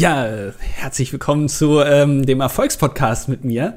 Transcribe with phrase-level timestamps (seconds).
[0.00, 0.26] Ja,
[0.76, 3.76] herzlich willkommen zu ähm, dem Erfolgspodcast mit mir.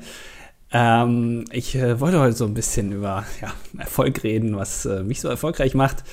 [0.71, 5.20] Ähm, ich äh, wollte heute so ein bisschen über ja, Erfolg reden, was äh, mich
[5.20, 6.05] so erfolgreich macht,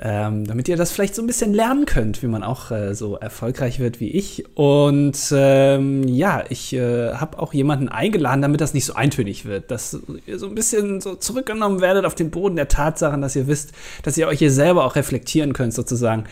[0.00, 3.16] ähm, damit ihr das vielleicht so ein bisschen lernen könnt, wie man auch äh, so
[3.16, 4.46] erfolgreich wird wie ich.
[4.56, 9.70] Und ähm, ja, ich äh, habe auch jemanden eingeladen, damit das nicht so eintönig wird,
[9.70, 13.46] dass ihr so ein bisschen so zurückgenommen werdet auf den Boden der Tatsachen, dass ihr
[13.46, 13.72] wisst,
[14.04, 16.24] dass ihr euch hier selber auch reflektieren könnt, sozusagen.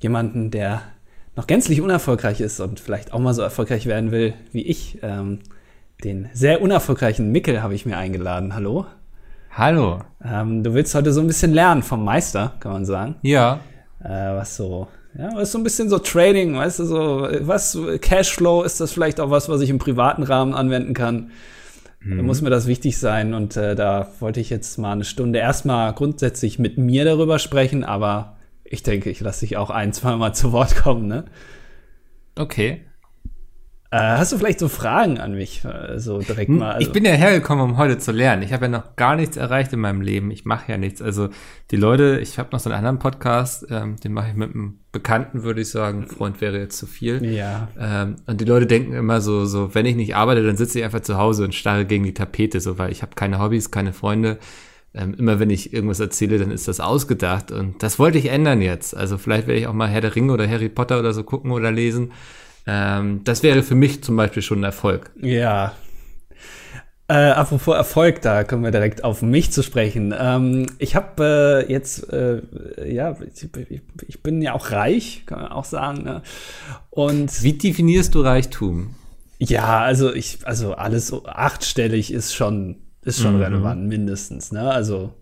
[0.00, 0.82] Jemanden, der
[1.36, 4.98] noch gänzlich unerfolgreich ist und vielleicht auch mal so erfolgreich werden will wie ich.
[5.02, 5.40] Ähm,
[6.02, 8.54] den sehr unerfolgreichen Mickel habe ich mir eingeladen.
[8.54, 8.86] Hallo.
[9.50, 10.00] Hallo.
[10.24, 13.16] Ähm, du willst heute so ein bisschen lernen vom Meister, kann man sagen.
[13.22, 13.60] Ja.
[14.02, 18.64] Äh, was so, ja, was so ein bisschen so Trading, weißt du, so, was, Cashflow,
[18.64, 21.30] ist das vielleicht auch was, was ich im privaten Rahmen anwenden kann?
[22.00, 22.16] Mhm.
[22.16, 25.38] Da muss mir das wichtig sein und äh, da wollte ich jetzt mal eine Stunde
[25.38, 28.33] erstmal grundsätzlich mit mir darüber sprechen, aber
[28.74, 31.24] ich denke, ich lasse dich auch ein, zwei Mal zu Wort kommen, ne?
[32.36, 32.84] Okay.
[33.94, 36.72] Äh, hast du vielleicht so Fragen an mich, äh, so direkt mal?
[36.72, 38.42] Also ich bin ja hergekommen, um heute zu lernen.
[38.42, 40.32] Ich habe ja noch gar nichts erreicht in meinem Leben.
[40.32, 41.00] Ich mache ja nichts.
[41.00, 41.28] Also
[41.70, 44.80] die Leute, ich habe noch so einen anderen Podcast, ähm, den mache ich mit einem
[44.90, 46.08] Bekannten, würde ich sagen.
[46.08, 47.24] Freund wäre jetzt zu viel.
[47.24, 47.68] Ja.
[47.78, 50.84] Ähm, und die Leute denken immer so, so, wenn ich nicht arbeite, dann sitze ich
[50.84, 53.92] einfach zu Hause und starre gegen die Tapete, so, weil ich habe keine Hobbys, keine
[53.92, 54.38] Freunde.
[54.94, 57.50] Ähm, immer wenn ich irgendwas erzähle, dann ist das ausgedacht.
[57.50, 58.96] Und das wollte ich ändern jetzt.
[58.96, 61.50] Also vielleicht werde ich auch mal Herr der Ringe oder Harry Potter oder so gucken
[61.50, 62.12] oder lesen.
[62.66, 65.10] Ähm, das wäre für mich zum Beispiel schon ein Erfolg.
[65.20, 65.74] Ja.
[67.06, 70.14] Äh, apropos Erfolg, da kommen wir direkt auf mich zu sprechen.
[70.18, 72.40] Ähm, ich habe äh, jetzt, äh,
[72.86, 73.14] ja,
[73.68, 76.02] ich, ich, bin ja auch reich, kann man auch sagen.
[76.02, 76.22] Ne?
[76.88, 78.94] Und wie definierst du Reichtum?
[79.38, 83.42] Ja, also ich, also alles achtstellig ist schon, ist schon mhm.
[83.42, 84.52] relevant, mindestens.
[84.52, 84.70] Ne?
[84.70, 85.14] Also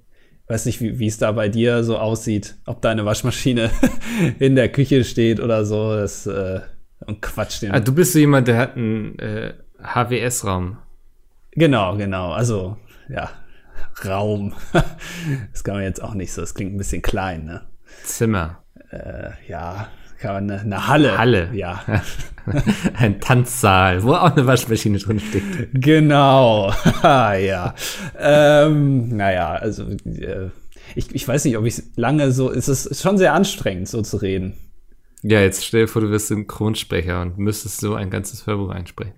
[0.49, 3.71] weiß nicht, wie es da bei dir so aussieht, ob deine Waschmaschine
[4.39, 5.95] in der Küche steht oder so.
[5.95, 6.61] Das äh,
[7.07, 7.63] und Quatsch.
[7.63, 10.79] Den ah, du bist so jemand, der hat einen äh, HWS-Raum.
[11.53, 12.33] Genau, genau.
[12.33, 12.77] Also,
[13.09, 13.31] ja,
[14.05, 14.55] Raum.
[15.53, 16.41] das kann man jetzt auch nicht so.
[16.41, 17.63] Das klingt ein bisschen klein, ne?
[18.05, 18.63] Zimmer.
[18.91, 19.89] Äh, ja,
[20.31, 21.19] eine, eine Halle.
[21.19, 21.51] Halle.
[21.53, 21.85] Ja.
[22.95, 25.43] ein Tanzsaal, wo auch eine Waschmaschine drin steht.
[25.75, 26.73] Genau.
[27.03, 27.75] ja.
[28.19, 30.51] ähm, naja, also äh,
[30.95, 32.51] ich, ich weiß nicht, ob ich lange so.
[32.51, 34.55] Es ist schon sehr anstrengend, so zu reden.
[35.23, 39.15] Ja, jetzt stell dir vor, du wirst Synchronsprecher und müsstest so ein ganzes Hörbuch einsprechen.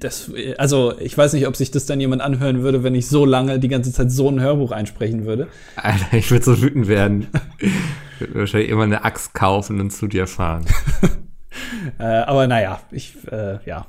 [0.00, 3.24] Das, also, ich weiß nicht, ob sich das dann jemand anhören würde, wenn ich so
[3.24, 5.48] lange die ganze Zeit so ein Hörbuch einsprechen würde.
[5.76, 7.28] Alter, ich würde so wütend werden.
[8.32, 10.64] wahrscheinlich immer eine Axt kaufen und zu dir fahren.
[11.98, 13.86] äh, aber naja, ich, äh, ja,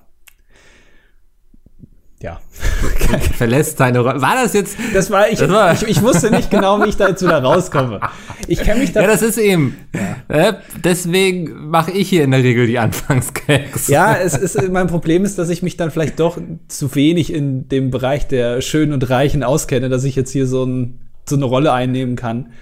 [2.24, 2.40] ja.
[3.38, 4.22] Verlässt seine Rolle.
[4.22, 4.78] War das jetzt?
[4.94, 6.02] Das war ich, das war ich, ich.
[6.02, 8.00] wusste nicht genau, wie ich da jetzt wieder rauskomme.
[8.48, 9.02] Ich kenne mich da.
[9.02, 9.76] Ja, das ist eben.
[9.94, 10.50] Ja.
[10.50, 13.90] Äh, deswegen mache ich hier in der Regel die Anfangsgags.
[13.90, 16.38] Ja, es ist, mein Problem ist, dass ich mich dann vielleicht doch
[16.70, 20.64] zu wenig in dem Bereich der Schönen und Reichen auskenne, dass ich jetzt hier so,
[20.64, 22.54] ein, so eine Rolle einnehmen kann.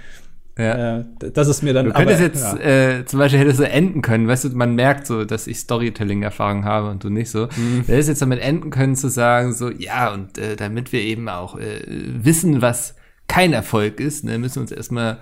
[0.62, 1.00] Ja.
[1.00, 1.86] Äh, das ist mir dann.
[1.88, 3.00] Du könntest aber, jetzt, ja.
[3.00, 6.66] äh, zum Beispiel hättest du enden können, weißt du, man merkt so, dass ich Storytelling-Erfahrung
[6.66, 7.48] habe und du nicht so.
[7.56, 7.84] Mhm.
[7.86, 11.28] Du hättest jetzt damit enden können zu sagen, so, ja, und äh, damit wir eben
[11.30, 12.96] auch äh, wissen, was
[13.28, 15.20] kein Erfolg ist, ne, müssen wir uns erstmal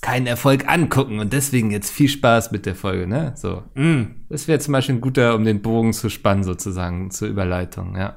[0.00, 3.34] keinen Erfolg angucken und deswegen jetzt viel Spaß mit der Folge, ne?
[3.36, 3.62] So.
[3.74, 4.14] Mhm.
[4.30, 8.16] Das wäre zum Beispiel ein guter, um den Bogen zu spannen, sozusagen, zur Überleitung, ja.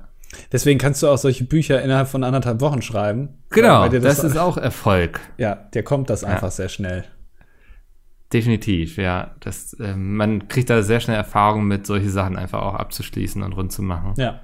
[0.52, 3.30] Deswegen kannst du auch solche Bücher innerhalb von anderthalb Wochen schreiben.
[3.50, 5.20] Genau, das, das, ist auch Erfolg.
[5.38, 6.52] Ja, dir kommt das einfach ja.
[6.52, 7.04] sehr schnell.
[8.34, 9.36] Definitiv, ja.
[9.42, 13.54] Das, äh, man kriegt da sehr schnell Erfahrung mit, solche Sachen einfach auch abzuschließen und
[13.54, 14.14] rund zu machen.
[14.18, 14.42] Ja.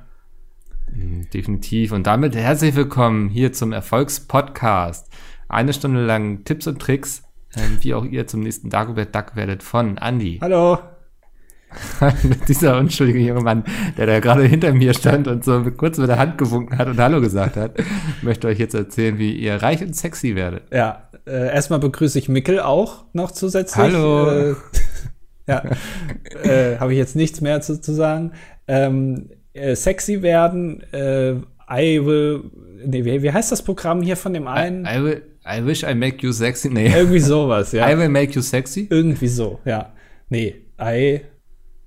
[0.94, 1.92] Mhm, definitiv.
[1.92, 5.12] Und damit herzlich willkommen hier zum Erfolgspodcast.
[5.48, 7.24] Eine Stunde lang Tipps und Tricks,
[7.56, 10.38] äh, wie auch ihr zum nächsten Dagobert Duck werdet von Andy.
[10.40, 10.78] Hallo.
[12.48, 13.64] dieser unschuldige junge Mann,
[13.98, 17.00] der da gerade hinter mir stand und so kurz mit der Hand gewunken hat und
[17.00, 17.74] Hallo gesagt hat,
[18.22, 20.64] möchte euch jetzt erzählen, wie ihr reich und sexy werdet.
[20.74, 23.78] Ja, äh, erstmal begrüße ich Mickel auch noch zusätzlich.
[23.78, 24.30] Hallo.
[24.30, 24.56] Äh,
[25.48, 25.64] ja,
[26.44, 28.32] äh, habe ich jetzt nichts mehr zu, zu sagen.
[28.68, 31.34] Ähm, äh, sexy werden, äh,
[31.72, 32.44] I will,
[32.86, 34.86] nee, wie, wie heißt das Programm hier von dem einen?
[34.86, 36.92] I, I, will, I wish I make you sexy, nee.
[36.92, 37.90] Irgendwie sowas, ja.
[37.92, 38.88] I will make you sexy?
[38.90, 39.92] Irgendwie so, ja.
[40.30, 41.22] Nee, I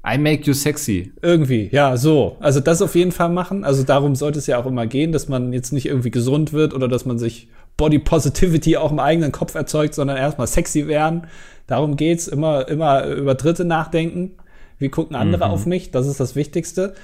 [0.04, 1.12] I make you sexy.
[1.22, 2.36] Irgendwie, ja, so.
[2.40, 3.64] Also das auf jeden Fall machen.
[3.64, 6.74] Also darum sollte es ja auch immer gehen, dass man jetzt nicht irgendwie gesund wird
[6.74, 11.28] oder dass man sich Body Positivity auch im eigenen Kopf erzeugt, sondern erstmal sexy werden.
[11.68, 12.26] Darum geht's.
[12.26, 14.32] Immer, immer über Dritte nachdenken.
[14.78, 15.52] Wie gucken andere mhm.
[15.52, 15.92] auf mich?
[15.92, 16.94] Das ist das Wichtigste.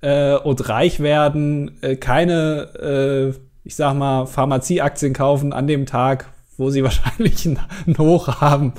[0.00, 6.28] Äh, und reich werden, äh, keine, äh, ich sag mal, Pharmazieaktien kaufen an dem Tag,
[6.56, 8.72] wo sie wahrscheinlich einen Hoch haben.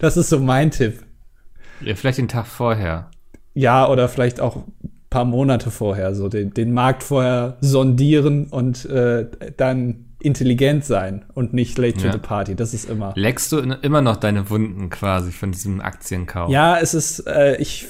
[0.00, 1.02] Das ist so mein Tipp.
[1.84, 3.10] Ja, vielleicht den Tag vorher.
[3.54, 8.84] Ja, oder vielleicht auch ein paar Monate vorher, so den, den Markt vorher sondieren und
[8.86, 9.26] äh,
[9.56, 12.12] dann intelligent sein und nicht late to Ja.
[12.12, 12.54] the party.
[12.54, 13.12] Das ist immer.
[13.16, 16.48] Leckst du in, immer noch deine Wunden quasi von diesem Aktienkauf?
[16.50, 17.86] Ja, es ist, äh, ich,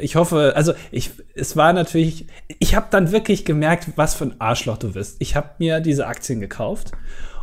[0.00, 2.26] ich hoffe, also ich, es war natürlich,
[2.58, 5.16] ich habe dann wirklich gemerkt, was für ein Arschloch du bist.
[5.20, 6.90] Ich habe mir diese Aktien gekauft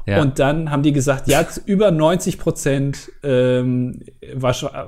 [0.05, 0.21] Ja.
[0.21, 4.01] und dann haben die gesagt, ja, über 90 Prozent, ähm,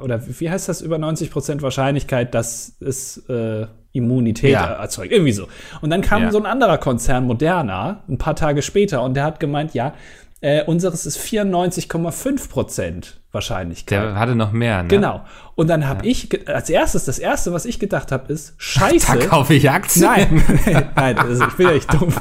[0.04, 4.66] oder wie heißt das, über 90 Prozent Wahrscheinlichkeit, dass es äh, Immunität Ja.
[4.74, 5.48] erzeugt, irgendwie so.
[5.82, 6.32] Und dann kam Ja.
[6.32, 9.94] so ein anderer Konzern, Moderna, ein paar Tage später und der hat gemeint, ja,
[10.42, 14.04] äh, unseres ist 94,5 Prozent Wahrscheinlichkeit.
[14.04, 14.88] Der hatte noch mehr, ne?
[14.90, 15.22] Genau.
[15.56, 19.18] Und dann habe ich ge- als erstes, das erste, was ich gedacht habe, ist Scheiße.
[19.18, 20.06] Da kaufe ich Aktien.
[20.06, 22.14] Nein, nein, also ich bin ja nicht dumm.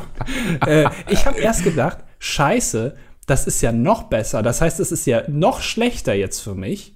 [0.67, 2.97] äh, ich habe erst gedacht, Scheiße,
[3.27, 4.43] das ist ja noch besser.
[4.43, 6.95] Das heißt, es ist ja noch schlechter jetzt für mich.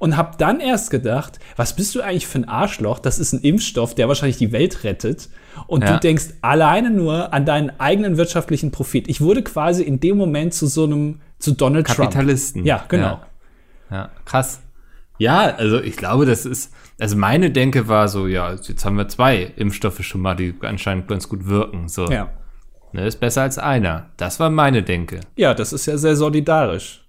[0.00, 3.00] Und habe dann erst gedacht, was bist du eigentlich für ein Arschloch?
[3.00, 5.28] Das ist ein Impfstoff, der wahrscheinlich die Welt rettet.
[5.66, 5.94] Und Ja.
[5.94, 9.08] du denkst alleine nur an deinen eigenen wirtschaftlichen Profit.
[9.08, 11.98] Ich wurde quasi in dem Moment zu so einem, zu Donald Trump.
[12.12, 12.64] Kapitalisten.
[12.64, 13.20] Ja, genau.
[13.90, 13.96] Ja.
[13.96, 14.60] Ja, krass.
[15.18, 19.08] Ja, also ich glaube, das ist, also meine Denke war so, ja, jetzt haben wir
[19.08, 21.88] zwei Impfstoffe schon mal, die anscheinend ganz gut wirken.
[21.88, 22.30] So, Ja.
[22.92, 24.10] Ne, ist besser als einer.
[24.16, 25.20] Das war meine Denke.
[25.36, 27.04] Ja, das ist ja sehr solidarisch.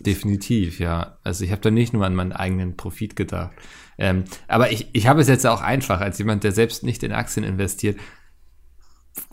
[0.00, 1.18] Definitiv, ja.
[1.24, 3.50] Also ich habe da nicht nur an meinen eigenen Profit gedacht.
[3.98, 7.12] Ähm, aber ich, ich habe es jetzt auch einfach, als jemand, der selbst nicht in
[7.12, 7.98] Aktien investiert,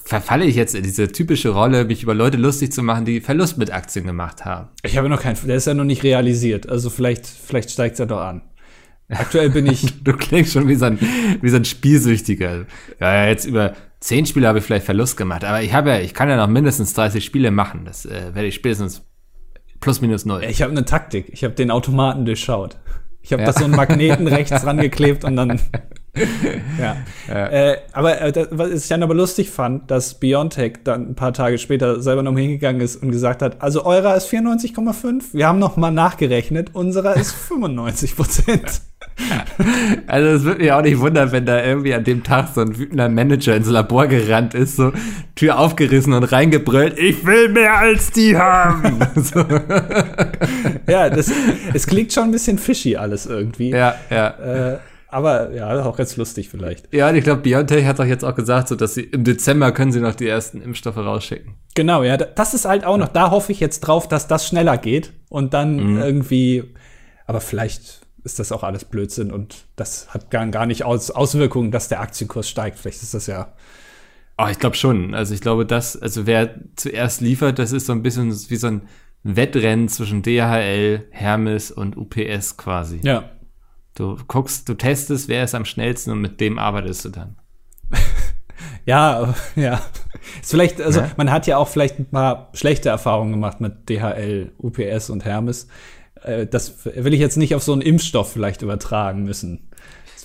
[0.03, 3.57] verfalle ich jetzt in diese typische Rolle, mich über Leute lustig zu machen, die Verlust
[3.57, 4.69] mit Aktien gemacht haben.
[4.83, 6.67] Ich habe noch keinen, der ist ja noch nicht realisiert.
[6.67, 8.41] Also vielleicht, vielleicht steigt es ja doch an.
[9.09, 10.99] Aktuell bin ich, Du klingst schon wie so ein,
[11.41, 12.65] wie so ein Spielsüchtiger.
[12.99, 15.99] Ja, ja, jetzt über zehn Spiele habe ich vielleicht Verlust gemacht, aber ich habe ja,
[15.99, 17.85] ich kann ja noch mindestens 30 Spiele machen.
[17.85, 19.03] Das äh, werde ich spätestens
[19.79, 20.43] plus minus null.
[20.43, 21.29] ich habe eine Taktik.
[21.31, 22.77] Ich habe den Automaten durchschaut.
[23.21, 23.47] Ich habe Ja.
[23.51, 25.59] da so einen Magneten rechts rangeklebt und dann.
[26.79, 26.97] ja.
[27.27, 31.57] Äh, aber äh, was ich dann aber lustig fand, dass Biontech dann ein paar Tage
[31.57, 35.33] später selber noch hingegangen ist und gesagt hat, also eurer ist 94,5.
[35.33, 38.81] Wir haben noch mal nachgerechnet, unserer ist 95 Prozent.
[40.07, 42.77] Also es würde mich auch nicht wundern, wenn da irgendwie an dem Tag so ein
[42.77, 44.91] wütender Manager ins Labor gerannt ist, so
[45.35, 48.99] Tür aufgerissen und reingebrüllt, ich will mehr als die haben.
[49.15, 49.45] so.
[50.87, 51.31] ja, das,
[51.73, 53.69] es klingt schon ein bisschen fishy alles irgendwie.
[53.69, 54.73] Ja, ja.
[54.73, 54.77] Äh,
[55.15, 56.93] aber ja, auch jetzt lustig vielleicht.
[56.93, 59.71] Ja, und ich glaube, BioNTech hat doch jetzt auch gesagt, so dass sie im Dezember
[59.71, 61.55] können sie noch die ersten Impfstoffe rausschicken.
[61.73, 64.47] Genau, ja, da- das ist halt auch noch, da hoffe ich jetzt drauf, dass das
[64.47, 66.63] schneller geht und dann irgendwie,
[67.25, 71.71] aber vielleicht ist das auch alles Blödsinn und das hat gar, gar nicht aus, Auswirkungen,
[71.71, 72.77] dass der Aktienkurs steigt.
[72.79, 73.53] Vielleicht ist das ja,
[74.37, 75.13] Oh, ich glaube schon.
[75.13, 78.67] Also ich glaube, das, also wer zuerst liefert, das ist so ein bisschen wie so
[78.67, 78.81] ein
[79.23, 82.99] Wettrennen zwischen DHL, Hermes und UPS quasi.
[83.03, 83.29] ja.
[83.95, 87.35] Du guckst, du testest, wer ist am schnellsten und mit dem arbeitest du dann.
[88.85, 89.81] Ja, ja.
[90.41, 91.11] Ist vielleicht, also Ja.
[91.17, 95.67] man hat ja auch vielleicht ein paar schlechte Erfahrungen gemacht mit DHL, UPS und Hermes.
[96.23, 99.69] Äh, Das will ich jetzt nicht auf so einen Impfstoff vielleicht übertragen müssen.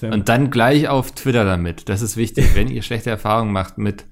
[0.02, 1.88] Und dann gleich auf Twitter damit.
[1.88, 2.50] Das ist wichtig.
[2.55, 4.05] Wenn ihr schlechte Erfahrungen macht mit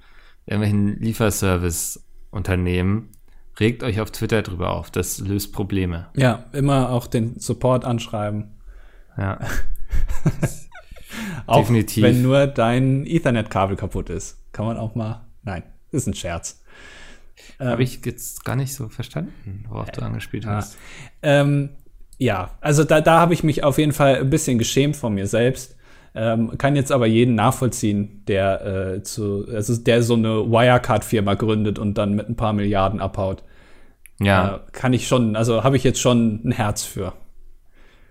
[0.46, 3.10] irgendwelchen Lieferservice-Unternehmen,
[3.60, 4.90] regt euch auf Twitter drüber auf.
[4.90, 6.08] Das löst Probleme.
[6.16, 8.54] ja, immer auch den Support anschreiben.
[9.18, 9.38] Ja.
[11.46, 12.04] Auch Definitiv.
[12.04, 14.38] wenn nur dein Ethernet-Kabel kaputt ist.
[14.52, 15.26] Kann man auch mal.
[15.42, 16.62] Nein, ist ein Scherz.
[17.58, 20.56] Habe ich jetzt gar nicht so verstanden, worauf du angespielt ah.
[20.56, 20.78] hast.
[21.22, 21.70] Ähm,
[22.18, 25.26] ja, also da, da habe ich mich auf jeden Fall ein bisschen geschämt von mir
[25.26, 25.76] selbst.
[26.14, 31.78] Ähm, kann jetzt aber jeden nachvollziehen, der äh, zu, also der so eine Wirecard-Firma gründet
[31.78, 33.42] und dann mit ein paar Milliarden abhaut.
[34.20, 34.56] Ja.
[34.56, 37.12] Äh, kann ich schon, also habe ich jetzt schon ein Herz für.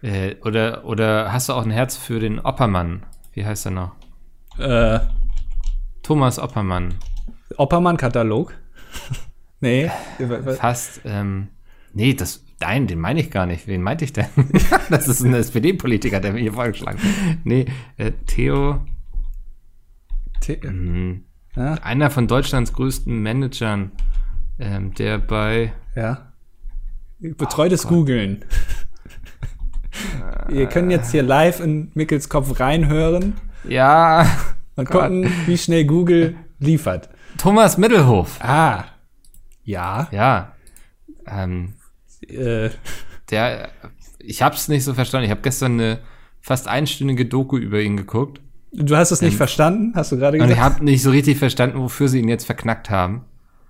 [0.02, 3.06] Äh, oder, oder hast du auch ein Herz für den Oppermann?
[3.34, 3.96] Wie heißt er noch?
[4.58, 5.00] Äh,
[6.04, 6.96] Thomas Oppermann.
[7.58, 8.54] Oppermann-Katalog?
[9.60, 9.90] nee.
[10.58, 11.50] Fast, ähm,
[11.94, 13.68] nee, das, nein, den meine ich gar nicht.
[13.68, 14.28] Wen meinte ich denn?
[14.90, 17.38] das ist ein SPD-Politiker, der mir hier vorgeschlagen hat.
[17.44, 17.66] Nee,
[17.98, 18.86] äh, Theo,
[20.42, 21.20] T- mh,
[21.56, 23.92] ja, einer von Deutschlands größten Managern,
[24.60, 26.34] ähm, der bei, ja.
[27.20, 28.46] Betreutes Googeln.
[30.48, 33.36] Wir können jetzt hier live in Mickels Kopf reinhören
[33.68, 34.26] ja,
[34.76, 37.10] und gucken, wie schnell Google liefert.
[37.38, 38.40] Thomas Mittelhof.
[38.42, 38.86] Ah,
[39.64, 40.08] ja.
[40.12, 40.54] Ja,
[41.28, 41.74] ähm,
[42.28, 42.70] Äh,
[43.30, 43.70] der,
[44.20, 45.26] ich hab's nicht so verstanden.
[45.26, 46.00] Ich habe gestern eine
[46.42, 48.42] fast einstündige Doku über ihn geguckt.
[48.72, 50.76] du hast es nicht verstanden, hast du gerade Und ich gesagt?
[50.76, 53.26] habe nicht so richtig verstanden, wofür sie ihn jetzt verknackt haben.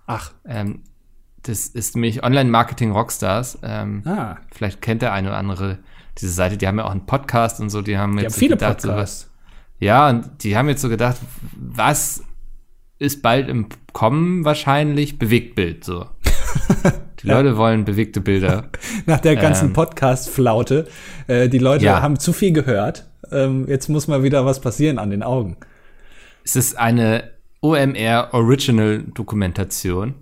[0.06, 0.84] Ach, Ähm,
[1.44, 3.60] das ist nämlich Online-Marketing Rockstars.
[3.64, 5.80] Ähm, ah, Vielleicht kennt der eine oder andere
[6.20, 8.40] diese Seite, die haben ja auch einen Podcast und so, die haben Die jetzt haben
[8.40, 9.30] viele gedacht, so, Podcasts.
[9.80, 11.18] ja, und die haben jetzt so gedacht,
[11.56, 12.24] was
[13.00, 15.20] ist bald im Kommen wahrscheinlich?
[15.20, 16.06] Bewegtbild, so.
[17.22, 18.70] Die Leute wollen bewegte Bilder.
[19.08, 19.74] Nach der ganzen Ähm.
[19.74, 20.88] Podcast-Flaute.
[21.26, 22.02] Äh, die Leute Ja.
[22.04, 23.10] haben zu viel gehört.
[23.32, 25.58] Ähm, jetzt muss mal wieder was passieren an den Augen.
[26.44, 27.32] Es ist eine
[27.62, 30.14] OMR Original Dokumentation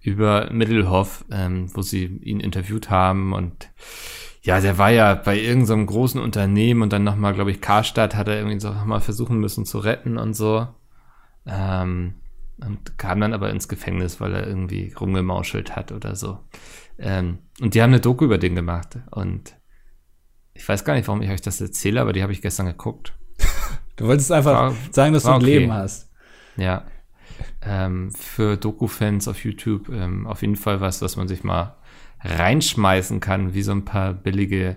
[0.00, 3.68] über Middelhoff, ähm, wo sie ihn interviewt haben und
[4.42, 8.16] ja, der war ja bei irgendeinem so großen Unternehmen und dann nochmal, glaube ich, Karstadt
[8.16, 10.66] hat er irgendwie so nochmal versuchen müssen zu retten und so.
[11.46, 12.14] Ähm,
[12.60, 16.40] und kam dann aber ins Gefängnis, weil er irgendwie rumgemauschelt hat oder so.
[16.98, 19.54] Ähm, und die haben eine Doku über den gemacht und
[20.54, 23.14] ich weiß gar nicht, warum ich euch das erzähle, aber die habe ich gestern geguckt.
[23.96, 25.58] Du wolltest einfach War- sagen, dass du ein okay.
[25.58, 26.10] Leben hast.
[26.56, 26.86] Ja.
[27.60, 31.76] Ähm, für Doku-Fans auf YouTube ähm, auf jeden Fall was, was man sich mal
[32.24, 34.76] reinschmeißen kann, wie so ein paar billige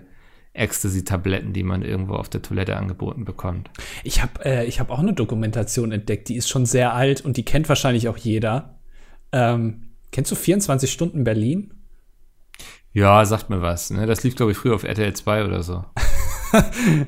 [0.52, 3.70] Ecstasy-Tabletten, die man irgendwo auf der Toilette angeboten bekommt.
[4.04, 7.36] Ich habe äh, ich hab auch eine Dokumentation entdeckt, die ist schon sehr alt und
[7.36, 8.78] die kennt wahrscheinlich auch jeder.
[9.32, 11.74] Ähm, kennst du 24 Stunden Berlin?
[12.92, 13.90] Ja, sagt mir was.
[13.90, 14.06] Ne?
[14.06, 15.84] Das lief, glaube ich, früher auf RTL 2 oder so.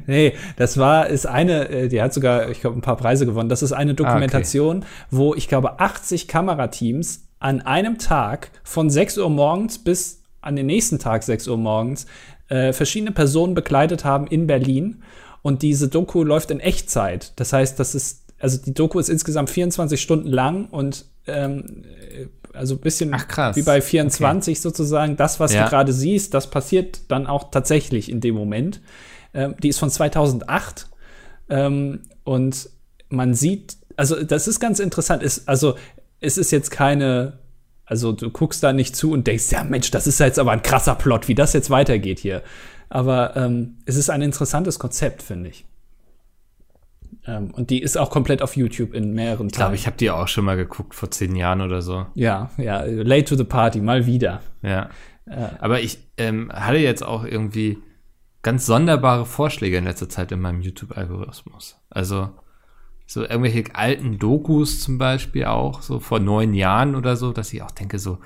[0.06, 3.48] Nee, das war, ist eine, äh, die hat sogar, ich glaube, ein paar Preise gewonnen.
[3.48, 9.30] Das ist eine Dokumentation, wo ich glaube 80 Kamerateams an einem Tag von 6 Uhr
[9.30, 12.06] morgens bis an den nächsten Tag 6 Uhr morgens
[12.48, 15.02] äh, verschiedene Personen begleitet haben in Berlin.
[15.42, 17.32] Und diese Doku läuft in Echtzeit.
[17.36, 22.26] Das heißt, das ist, also die Doku ist insgesamt 24 Stunden lang und ähm, äh,
[22.54, 25.16] also ein bisschen Ach, wie bei 24 sozusagen.
[25.16, 25.64] Das, was Ja.
[25.64, 28.80] du gerade siehst, das passiert dann auch tatsächlich in dem Moment.
[29.34, 30.88] Ähm, die ist von 2008
[31.50, 32.70] ähm, und
[33.10, 35.22] man sieht, also das ist ganz interessant.
[35.22, 35.76] Ist, also
[36.20, 37.38] es ist jetzt keine,
[37.88, 40.62] also du guckst da nicht zu und denkst, ja Mensch, das ist jetzt aber ein
[40.62, 42.42] krasser Plot, wie das jetzt weitergeht hier.
[42.90, 45.64] Aber ähm, es ist ein interessantes Konzept, finde ich.
[47.26, 49.74] Ähm, und die ist auch komplett auf YouTube in mehreren Ich glaube, Teilen.
[49.74, 52.06] ich habe die auch schon mal geguckt vor zehn Jahren oder so.
[52.14, 54.40] Ja, ja, late to the party, mal wieder.
[54.62, 54.90] Ja.
[55.60, 57.78] Aber ich ähm, hatte jetzt auch irgendwie
[58.42, 61.78] ganz sonderbare Vorschläge in letzter Zeit in meinem YouTube-Algorithmus.
[61.90, 62.30] Also
[63.08, 67.62] so irgendwelche alten Dokus zum Beispiel auch, so vor neun Jahren oder so, dass ich
[67.62, 68.18] auch denke so,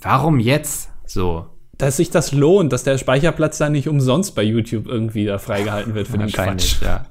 [0.00, 1.50] warum jetzt so?
[1.76, 5.94] Dass sich das lohnt, dass der Speicherplatz da nicht umsonst bei YouTube irgendwie da freigehalten
[5.94, 6.80] wird für den Quatsch.
[6.80, 7.06] ja.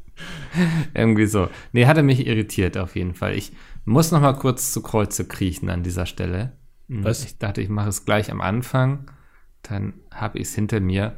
[0.93, 1.49] Irgendwie so.
[1.73, 3.35] Nee, hatte mich irritiert auf jeden Fall.
[3.35, 3.51] Ich
[3.83, 6.53] muss noch mal kurz zu Kreuze kriechen an dieser Stelle.
[6.87, 7.23] Hm, Was?
[7.25, 9.11] Ich dachte, ich mache es gleich am Anfang,
[9.61, 11.17] dann habe ich es hinter mir.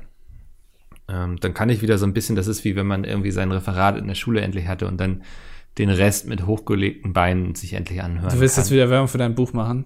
[1.07, 3.51] Ähm, dann kann ich wieder so ein bisschen, das ist wie wenn man irgendwie sein
[3.51, 5.21] Referat in der Schule endlich hatte und dann
[5.77, 8.63] den Rest mit hochgelegten Beinen sich endlich anhören Du willst kann.
[8.63, 9.85] jetzt wieder Werbung für dein Buch machen?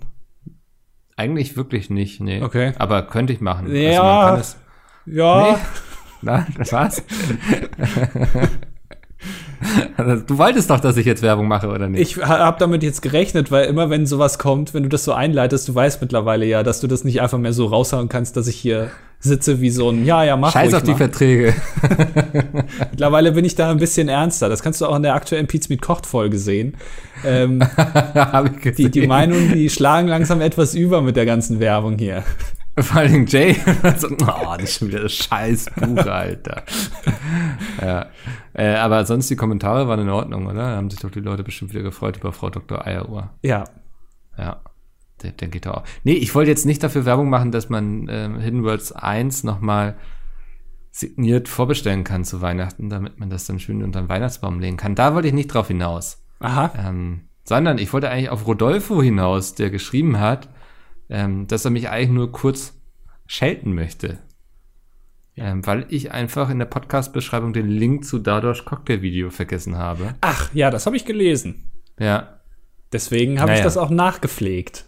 [1.17, 2.41] Eigentlich wirklich nicht, nee.
[2.41, 2.73] Okay.
[2.77, 3.73] Aber könnte ich machen.
[3.75, 4.03] Ja.
[4.03, 4.57] man kann es,
[5.05, 5.51] Ja.
[5.51, 5.57] Nee.
[6.23, 7.03] Na, das war's.
[9.95, 12.01] Also, du wolltest doch, dass ich jetzt Werbung mache, oder nicht?
[12.01, 15.67] Ich habe damit jetzt gerechnet, weil immer wenn sowas kommt, wenn du das so einleitest,
[15.67, 18.55] du weißt mittlerweile ja, dass du das nicht einfach mehr so raushauen kannst, dass ich
[18.55, 18.89] hier
[19.21, 20.97] sitze wie so ein Ja, ja, mach Scheiß auf die mal.
[20.97, 21.53] Verträge.
[22.91, 24.49] Mittlerweile bin ich da ein bisschen ernster.
[24.49, 26.75] Das kannst du auch in der aktuellen Pizza mit Kocht Folge sehen.
[27.25, 27.63] Ähm,
[28.77, 32.23] die, die Meinungen, die schlagen langsam etwas über mit der ganzen Werbung hier.
[32.79, 33.53] Vor allem Jay.
[33.97, 36.63] so, oh, das ist schon wieder das scheiß Buch, Alter.
[37.81, 38.05] ja.
[38.53, 40.55] Äh, aber sonst die Kommentare waren in Ordnung, oder?
[40.71, 42.85] Da haben sich doch die Leute bestimmt wieder gefreut über Frau Dr.
[42.87, 43.29] Eieruhr.
[43.43, 43.65] Ja,
[44.37, 44.61] Ja.
[45.23, 45.83] Der, der geht auch.
[46.03, 49.95] Nee, ich wollte jetzt nicht dafür Werbung machen, dass man ähm, Hidden Worlds 1 nochmal
[50.91, 54.95] signiert vorbestellen kann zu Weihnachten, damit man das dann schön unter den Weihnachtsbaum legen kann.
[54.95, 56.23] Da wollte ich nicht drauf hinaus.
[56.39, 56.71] aha.
[56.77, 60.49] Ähm, sondern ich wollte eigentlich auf Rodolfo hinaus, der geschrieben hat,
[61.09, 62.73] ähm, dass er mich eigentlich nur kurz
[63.25, 64.19] schelten möchte.
[65.37, 70.13] Ähm, weil ich einfach in der Podcast-Beschreibung den Link zu Dadosh Cocktail-Video vergessen habe.
[70.21, 71.71] Ach, ja, das habe ich gelesen.
[71.97, 72.41] Ja.
[72.91, 73.63] Deswegen habe ich Naja.
[73.63, 74.85] das auch nachgepflegt.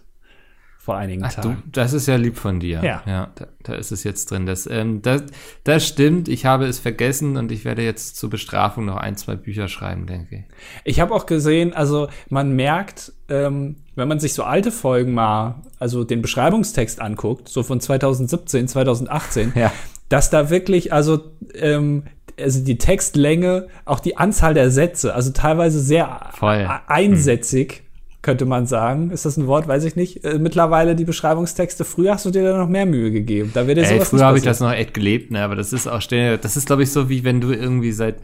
[0.84, 1.64] Vor einigen Ach du, Tagen.
[1.72, 2.84] das ist ja lieb von dir.
[2.84, 3.04] Ja.
[3.06, 4.46] Ja, da, da ist es jetzt drin.
[4.46, 5.24] Das, ähm, das,
[5.64, 6.28] das stimmt.
[6.28, 10.08] Ich habe es vergessen und ich werde jetzt zur Bestrafung noch ein, zwei Bücher schreiben,
[10.08, 10.44] denke ich.
[10.84, 15.62] Ich habe auch gesehen, also man merkt, ähm, wenn man sich so alte Folgen mal,
[15.80, 19.72] also den Beschreibungstext anguckt, so von 2017, 2018, Ja.
[20.10, 22.04] dass da wirklich, also, ähm,
[22.38, 26.68] also die Textlänge, auch die Anzahl der Sätze, also teilweise sehr Voll.
[26.88, 27.83] einsätzig,
[28.24, 29.12] könnte man sagen.
[29.12, 29.68] Ist das ein Wort?
[29.68, 30.24] Weiß ich nicht.
[30.24, 31.86] Äh, mittlerweile die Beschreibungstexte.
[31.86, 33.52] Früher hast du dir da noch mehr Mühe gegeben.
[33.54, 35.44] Da wird dir Ey, sowas früher habe ich das noch echt gelebt, ne?
[35.44, 38.16] aber das ist auch stell- das ist, glaube ich, so wie wenn du irgendwie seit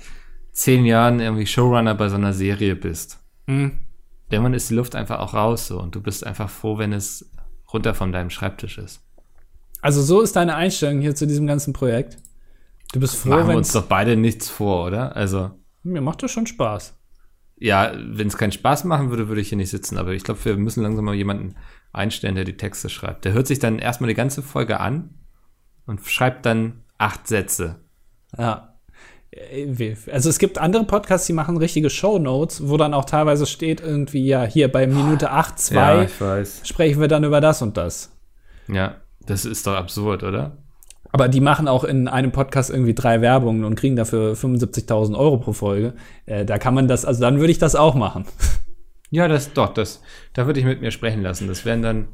[0.52, 3.20] zehn Jahren irgendwie Showrunner bei so einer Serie bist.
[3.48, 3.80] Hm.
[4.32, 7.30] Irgendwann ist die Luft einfach auch raus so und du bist einfach froh, wenn es
[7.72, 9.02] runter von deinem Schreibtisch ist.
[9.82, 12.18] Also so ist deine Einstellung hier zu diesem ganzen Projekt.
[12.94, 15.16] Du bist froh, Machen wir wenn uns doch beide nichts vor, oder?
[15.16, 15.52] Also,
[15.84, 16.96] Mir macht das schon Spaß.
[17.60, 19.98] Ja, wenn es keinen Spaß machen würde, würde ich hier nicht sitzen.
[19.98, 21.56] Aber ich glaube, wir müssen langsam mal jemanden
[21.92, 23.26] einstellen, der die Texte schreibt.
[23.26, 25.16] Der hört sich dann erstmal die ganze Folge an
[25.86, 27.78] und schreibt dann acht Sätze.
[28.38, 28.76] Ja.
[30.12, 34.26] Also es gibt andere Podcasts, die machen richtige Shownotes, wo dann auch teilweise steht irgendwie,
[34.26, 36.62] ja, hier bei Minute 8, 2 weiß.
[36.64, 38.12] sprechen wir dann über das und das.
[38.68, 40.58] Ja, das ist doch absurd, oder?
[41.12, 45.38] Aber die machen auch in einem Podcast irgendwie drei Werbungen und kriegen dafür 75.000 Euro
[45.38, 45.94] pro Folge.
[46.26, 48.26] Äh, da kann man das, also dann würde ich das auch machen.
[49.12, 50.04] Ja, das doch, das,
[50.34, 51.48] da würde ich mit mir sprechen lassen.
[51.48, 52.10] Das wären dann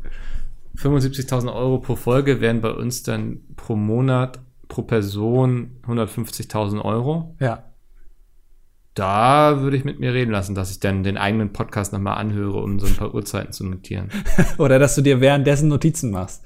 [0.78, 4.40] 75.000 Euro pro Folge, wären bei uns dann pro Monat,
[4.70, 7.36] pro Person 150.000 Euro.
[7.42, 7.64] Ja.
[8.94, 12.62] Da würde ich mit mir reden lassen, dass ich dann den eigenen Podcast nochmal anhöre,
[12.62, 14.10] um so ein paar Uhrzeiten zu notieren.
[14.58, 16.46] Oder dass du dir währenddessen Notizen machst.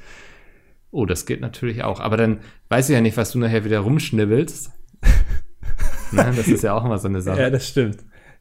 [0.91, 1.99] Oh, das geht natürlich auch.
[1.99, 4.71] Aber dann weiß ich ja nicht, was du nachher wieder rumschnibbelst.
[6.11, 7.41] ne, das ist ja auch immer so eine Sache.
[7.41, 7.97] Ja, das stimmt.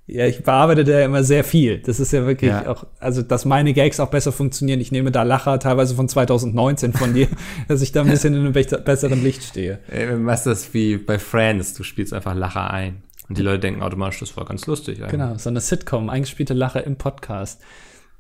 [0.07, 1.81] Ja, ich bearbeite da immer sehr viel.
[1.81, 2.67] Das ist ja wirklich Ja.
[2.69, 4.81] auch, also dass meine Gags auch besser funktionieren.
[4.81, 7.29] Ich nehme da Lacher teilweise von 2019 von dir,
[7.69, 9.81] dass ich da ein bisschen in einem besseren Licht stehe.
[9.93, 11.75] Du machst das wie bei Friends.
[11.75, 13.03] Du spielst einfach Lacher ein.
[13.29, 15.01] Und die Leute denken automatisch, das war ganz lustig.
[15.01, 15.11] Eigentlich.
[15.11, 17.61] Genau, so eine Sitcom, eingespielte Lacher im Podcast.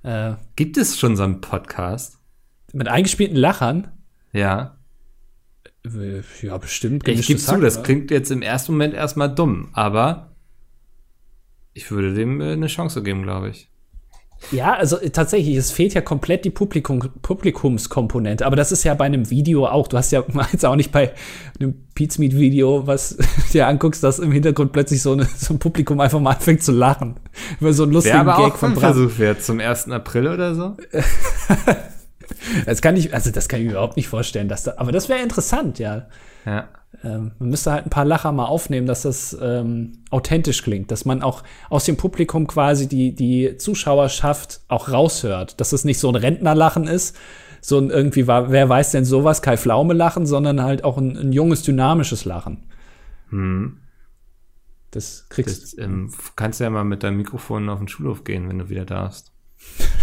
[0.02, 2.16] Äh, Gibt es schon so einen Podcast?
[2.74, 3.88] mit eingespielten Lachern?
[4.32, 4.76] Ja.
[5.84, 7.06] Äh, Ja, bestimmt.
[7.08, 10.32] Ich gebe zu, das klingt jetzt im ersten Moment erstmal dumm, aber
[11.74, 13.70] ich würde dem äh, eine Chance geben, glaube ich.
[14.52, 18.46] Ja, also äh, tatsächlich, es fehlt ja komplett die Publikum, Publikumskomponente.
[18.46, 19.88] Aber das ist ja bei einem Video auch.
[19.88, 21.12] Du hast ja jetzt auch nicht bei
[21.58, 23.16] einem Pizmeet-Video, was
[23.52, 26.72] dir anguckst, dass im Hintergrund plötzlich so, eine, so ein Publikum einfach mal anfängt zu
[26.72, 27.18] lachen.
[27.60, 28.76] Über so einen lustigen Wäre aber Gag auch von.
[28.76, 29.88] Versuch wert zum 1.
[29.90, 30.76] April oder so.
[32.66, 35.08] Das kann ich, also das kann ich mir überhaupt nicht vorstellen, dass da, aber das
[35.08, 36.06] wäre interessant, ja.
[36.44, 36.68] Ja.
[37.04, 41.04] Ähm, man müsste halt ein paar Lacher mal aufnehmen, dass das ähm, authentisch klingt, dass
[41.04, 46.08] man auch aus dem Publikum quasi die, die Zuschauerschaft auch raushört, dass es nicht so
[46.08, 47.16] ein Rentnerlachen ist,
[47.60, 51.16] so ein irgendwie, war, wer weiß denn sowas, Kai Pflaume lachen, sondern halt auch ein,
[51.16, 52.64] ein junges, dynamisches Lachen.
[53.30, 53.78] Hm.
[54.90, 58.58] Das kriegst Das, ähm, kannst ja mal mit deinem Mikrofon auf den Schulhof gehen, wenn
[58.58, 59.32] du wieder darfst.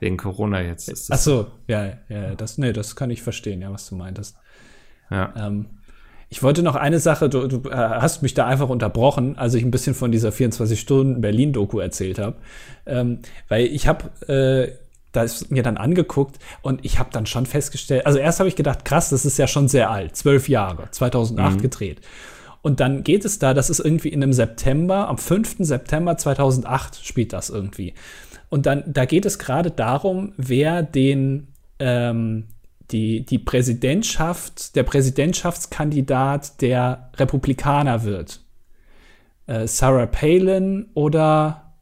[0.00, 0.88] Wegen Corona jetzt.
[0.88, 3.94] Ist Ach das, so, ja, ja, das, nee, das kann ich verstehen, ja, was du
[3.94, 4.36] meintest.
[5.10, 5.32] ja.
[5.36, 5.66] Ähm,
[6.32, 9.64] ich wollte noch eine Sache, du, du äh, hast mich da einfach unterbrochen, als ich
[9.64, 12.36] ein bisschen von dieser 24-Stunden-Berlin-Doku erzählt habe.
[12.86, 14.72] Ähm, weil ich habe äh,
[15.10, 18.84] das mir dann angeguckt und ich habe dann schon festgestellt, also erst habe ich gedacht,
[18.84, 22.00] krass, das ist ja schon sehr alt, zwölf Jahre, 2008 gedreht.
[22.62, 25.56] Und dann geht es da, das ist irgendwie in einem September, am 5.
[25.60, 27.94] September 2008 spielt das irgendwie.
[28.50, 32.48] Und dann, da geht es gerade darum, wer den, ähm,
[32.90, 38.40] die, die Präsidentschaft, der Präsidentschaftskandidat der Republikaner wird.
[39.46, 41.74] Äh, Sarah Palin oder,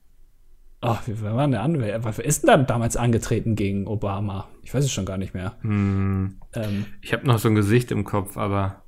[0.83, 2.01] ach, wie wer war denn der andere?
[2.05, 4.47] Wer ist denn da damals angetreten gegen Obama?
[4.63, 5.55] Ich weiß es schon gar nicht mehr.
[5.63, 6.37] Hm.
[6.55, 8.83] Ähm, Ich habe noch so ein Gesicht im Kopf, aber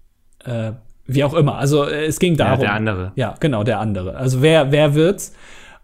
[0.44, 0.72] äh,
[1.06, 1.56] wie auch immer.
[1.56, 2.60] Also äh, es ging ja, darum.
[2.60, 3.12] der andere.
[3.16, 4.16] Ja, genau, der andere.
[4.16, 5.34] Also wer, wer wird's?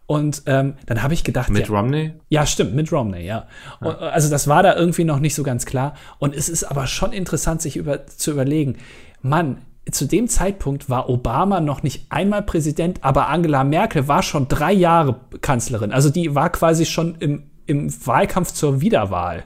[0.06, 2.12] Und ähm, dann habe ich gedacht, Mit ja, Romney?
[2.28, 3.48] ja, stimmt, mit Romney, ja.
[3.80, 5.94] Und, also das war da irgendwie noch nicht so ganz klar.
[6.18, 8.76] Und es ist aber schon interessant, sich über, zu überlegen,
[9.20, 14.48] Mann, zu dem Zeitpunkt war Obama noch nicht einmal Präsident, aber Angela Merkel war schon
[14.48, 15.92] drei Jahre Kanzlerin.
[15.92, 19.44] Also die war quasi schon im, im Wahlkampf zur Wiederwahl.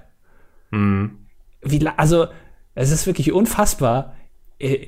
[0.70, 1.18] Hm.
[1.62, 2.26] Wie, also
[2.74, 4.14] es ist wirklich unfassbar,
[4.58, 4.86] äh,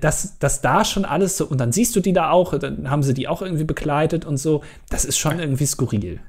[0.00, 3.02] dass, dass da schon alles so, und dann siehst du die da auch, dann haben
[3.02, 4.62] sie die auch irgendwie begleitet und so.
[4.90, 6.20] Das ist schon irgendwie skurril.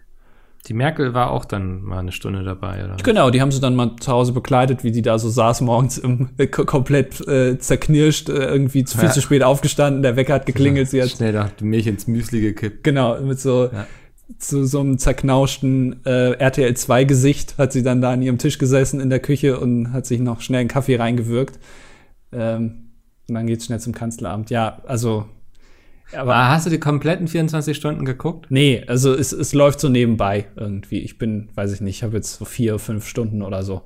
[0.68, 2.96] Die Merkel war auch dann mal eine Stunde dabei, oder?
[3.04, 5.98] Genau, die haben sie dann mal zu Hause begleitet, wie die da so saß morgens
[5.98, 9.14] im, äh, ko- komplett äh, zerknirscht, äh, irgendwie zu viel Ja.
[9.14, 12.82] zu spät aufgestanden, der Wecker hat geklingelt, sie hat Schnell die Milch ins Müsli gekippt.
[12.86, 13.88] genau mit so Ja.
[14.40, 18.58] zu so einem zerknauschten äh, RTL 2 Gesicht hat sie dann da an ihrem Tisch
[18.58, 21.60] gesessen in der Küche und hat sich noch schnell einen Kaffee reingewirkt.
[22.32, 22.93] Ähm,
[23.30, 24.50] und dann geht's schnell zum Kanzleramt.
[24.50, 25.26] Ja, also
[26.16, 28.46] aber Ah, hast du die kompletten 24 Stunden geguckt?
[28.50, 31.00] Nee, also es, es läuft so nebenbei irgendwie.
[31.00, 33.84] Ich bin, weiß ich nicht, ich habe jetzt so vier, fünf Stunden oder so.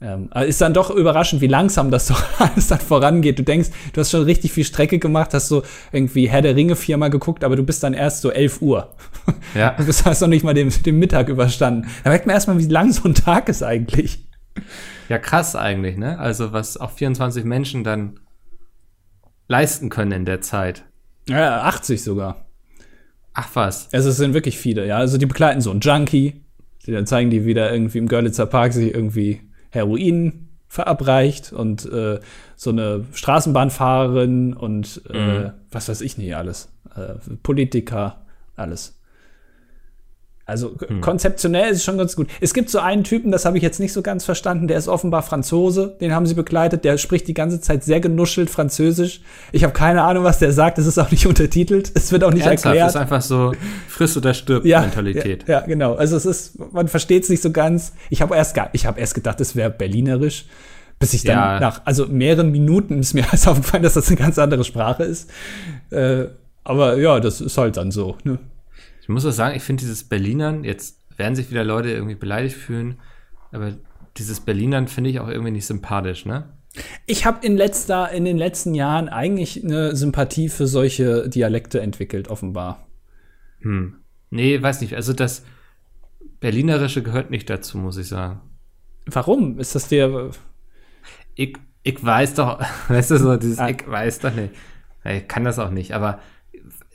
[0.00, 3.38] Ähm, ist dann doch überraschend, wie langsam das doch alles dann vorangeht.
[3.38, 6.74] Du denkst, du hast schon richtig viel Strecke gemacht, hast so irgendwie Herr der Ringe
[6.76, 8.88] viermal geguckt, aber du bist dann erst so 11 Uhr.
[9.54, 9.70] Ja.
[9.78, 11.88] Du bist- hast noch nicht mal den, den Mittag überstanden.
[12.04, 14.26] Da merkt man erstmal, wie lang so ein Tag ist eigentlich.
[15.08, 16.18] Ja, krass eigentlich, ne?
[16.18, 18.18] Also, was auch 24 Menschen dann
[19.48, 20.84] leisten können in der Zeit.
[21.28, 22.46] Ja, 80 sogar.
[23.34, 23.88] Ach was.
[23.92, 24.98] Also es sind wirklich viele, ja.
[24.98, 26.44] Also die begleiten so einen Junkie,
[26.86, 32.20] die dann zeigen die wieder irgendwie im Görlitzer Park sich irgendwie Heroin verabreicht und äh,
[32.56, 35.52] so eine Straßenbahnfahrerin und äh, mhm.
[35.70, 36.68] was weiß ich nicht alles.
[36.94, 38.97] Äh, Politiker, alles.
[40.48, 41.02] Also hm.
[41.02, 42.26] konzeptionell ist es schon ganz gut.
[42.40, 44.88] Es gibt so einen Typen, das habe ich jetzt nicht so ganz verstanden, der ist
[44.88, 49.20] offenbar Franzose, den haben sie begleitet, der spricht die ganze Zeit sehr genuschelt Französisch.
[49.52, 52.32] Ich habe keine Ahnung, was der sagt, es ist auch nicht untertitelt, es wird auch
[52.32, 52.88] nicht Ernsthaft, erklärt.
[52.88, 53.52] Es ist einfach so
[53.88, 55.44] friss oder stirb ja, Mentalität.
[55.46, 55.96] Ja, ja, genau.
[55.96, 57.92] Also es ist, man versteht es nicht so ganz.
[58.08, 60.46] Ich habe erst, ich habe erst gedacht, es wäre berlinerisch,
[60.98, 61.60] bis ich dann ja.
[61.60, 65.28] nach also mehreren Minuten ist mir erst aufgefallen, dass das eine ganz andere Sprache ist.
[65.90, 66.24] Äh,
[66.64, 68.16] aber ja, das ist halt dann so.
[68.24, 68.38] Ne?
[69.08, 72.54] Ich muss auch sagen, ich finde dieses Berlinern, jetzt werden sich wieder Leute irgendwie beleidigt
[72.54, 72.98] fühlen,
[73.52, 73.72] aber
[74.18, 76.52] dieses Berlinern finde ich auch irgendwie nicht sympathisch, ne?
[77.06, 82.28] Ich habe in, letzter, in den letzten Jahren eigentlich eine Sympathie für solche Dialekte entwickelt,
[82.28, 82.86] offenbar.
[83.60, 83.96] Hm.
[84.28, 84.94] Nee, weiß nicht.
[84.94, 85.42] Also das
[86.40, 88.42] Berlinerische gehört nicht dazu, muss ich sagen.
[89.06, 89.58] Warum?
[89.58, 90.32] Ist das der.
[91.34, 93.70] Ich, ich weiß doch, weißt du so, dieses ah.
[93.70, 94.52] Ich weiß doch nicht.
[95.02, 96.20] Ich kann das auch nicht, aber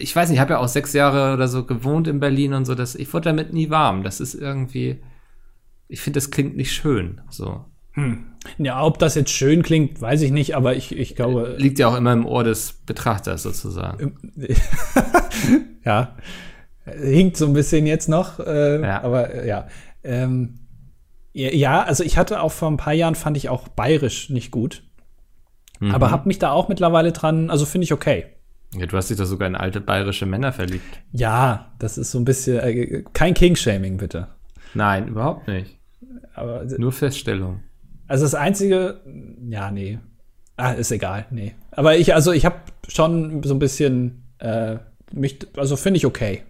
[0.03, 2.65] ich weiß nicht, ich habe ja auch sechs Jahre oder so gewohnt in Berlin und
[2.65, 4.03] so, dass ich wurde damit nie warm.
[4.03, 5.01] Das ist irgendwie,
[5.87, 7.21] ich finde, das klingt nicht schön.
[7.29, 7.65] So.
[7.93, 8.25] Hm.
[8.57, 11.55] Ja, ob das jetzt schön klingt, weiß ich nicht, aber ich, ich glaube.
[11.57, 14.17] Liegt ja auch immer im Ohr des Betrachters sozusagen.
[15.85, 16.17] ja.
[16.85, 19.01] Hinkt so ein bisschen jetzt noch, äh, ja.
[19.03, 19.67] aber äh, ja.
[20.03, 20.55] Ähm,
[21.31, 24.83] ja, also ich hatte auch vor ein paar Jahren, fand ich auch bayerisch nicht gut.
[25.79, 25.91] Mhm.
[25.91, 28.32] Aber habe mich da auch mittlerweile dran, also finde ich okay.
[28.75, 31.01] Ja, du hast dich da sogar in alte bayerische Männer verliebt.
[31.11, 34.27] Ja, das ist so ein bisschen, äh, kein King-Shaming, bitte.
[34.73, 35.77] Nein, überhaupt nicht.
[36.33, 37.61] Aber, Nur Feststellung.
[38.07, 39.01] Also das Einzige,
[39.47, 39.99] ja, nee.
[40.57, 41.55] Ah, ist egal, nee.
[41.71, 42.57] Aber ich, also ich habe
[42.87, 44.77] schon so ein bisschen, äh,
[45.11, 46.43] mich, also finde ich okay.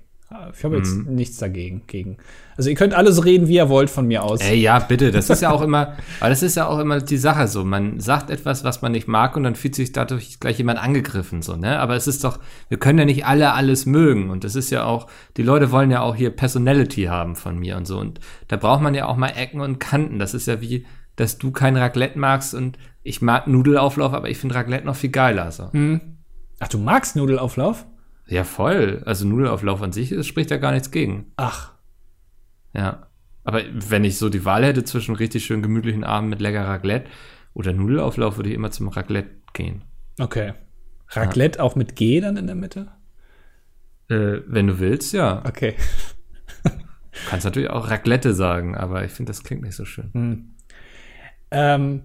[0.55, 1.15] Ich habe jetzt mhm.
[1.15, 1.83] nichts dagegen.
[1.87, 2.17] Gegen.
[2.57, 4.41] Also ihr könnt alles reden, wie ihr wollt von mir aus.
[4.41, 5.11] Ey, ja, bitte.
[5.11, 7.63] Das ist ja auch immer, aber das ist ja auch immer die Sache so.
[7.63, 11.41] Man sagt etwas, was man nicht mag und dann fühlt sich dadurch gleich jemand angegriffen,
[11.41, 11.79] so, ne?
[11.79, 14.29] Aber es ist doch, wir können ja nicht alle alles mögen.
[14.29, 17.77] Und das ist ja auch, die Leute wollen ja auch hier Personality haben von mir
[17.77, 17.99] und so.
[17.99, 20.19] Und da braucht man ja auch mal Ecken und Kanten.
[20.19, 24.37] Das ist ja wie, dass du kein Raclette magst und ich mag Nudelauflauf, aber ich
[24.37, 25.51] finde Raclette noch viel geiler.
[25.51, 25.71] So.
[25.71, 26.01] Hm.
[26.59, 27.85] Ach, du magst Nudelauflauf?
[28.27, 29.03] Ja, voll.
[29.05, 31.31] Also Nudelauflauf an sich das spricht ja gar nichts gegen.
[31.37, 31.73] Ach.
[32.73, 33.07] Ja.
[33.43, 37.09] Aber wenn ich so die Wahl hätte zwischen richtig schön gemütlichen Abend mit lecker Raclette
[37.53, 39.83] oder Nudelauflauf, würde ich immer zum Raclette gehen.
[40.19, 40.53] Okay.
[41.09, 41.63] Raclette ja.
[41.63, 42.87] auch mit G dann in der Mitte?
[44.09, 45.43] Äh, wenn du willst, ja.
[45.45, 45.75] Okay.
[46.63, 46.69] du
[47.29, 50.09] kannst natürlich auch Raclette sagen, aber ich finde, das klingt nicht so schön.
[50.13, 50.55] Hm.
[51.51, 52.03] Ähm,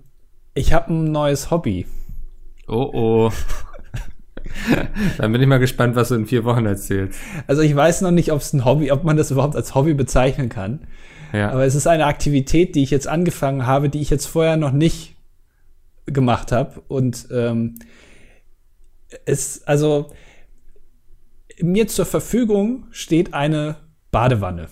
[0.54, 1.86] ich habe ein neues Hobby.
[2.66, 3.32] Oh oh.
[5.18, 7.18] Dann bin ich mal gespannt, was du in vier Wochen erzählst.
[7.46, 9.94] Also ich weiß noch nicht, ob es ein Hobby, ob man das überhaupt als Hobby
[9.94, 10.80] bezeichnen kann.
[11.32, 11.50] Ja.
[11.50, 14.72] Aber es ist eine Aktivität, die ich jetzt angefangen habe, die ich jetzt vorher noch
[14.72, 15.16] nicht
[16.06, 16.80] gemacht habe.
[16.88, 17.74] Und ähm,
[19.24, 20.10] es, also
[21.60, 23.76] mir zur Verfügung steht eine
[24.10, 24.68] Badewanne,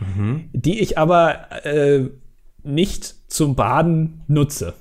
[0.00, 0.48] mhm.
[0.52, 2.08] die ich aber äh,
[2.62, 4.74] nicht zum Baden nutze.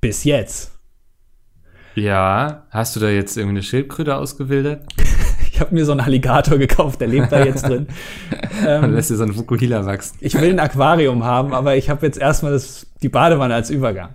[0.00, 0.75] Bis jetzt.
[1.96, 4.84] Ja, hast du da jetzt irgendwie eine Schildkröte ausgewildert?
[5.50, 7.86] ich habe mir so einen Alligator gekauft, der lebt da jetzt drin.
[8.66, 10.18] ähm, Und lässt dir so ein Fukuhila wachsen.
[10.20, 14.10] Ich will ein Aquarium haben, aber ich habe jetzt erstmal das, die Badewanne als Übergang.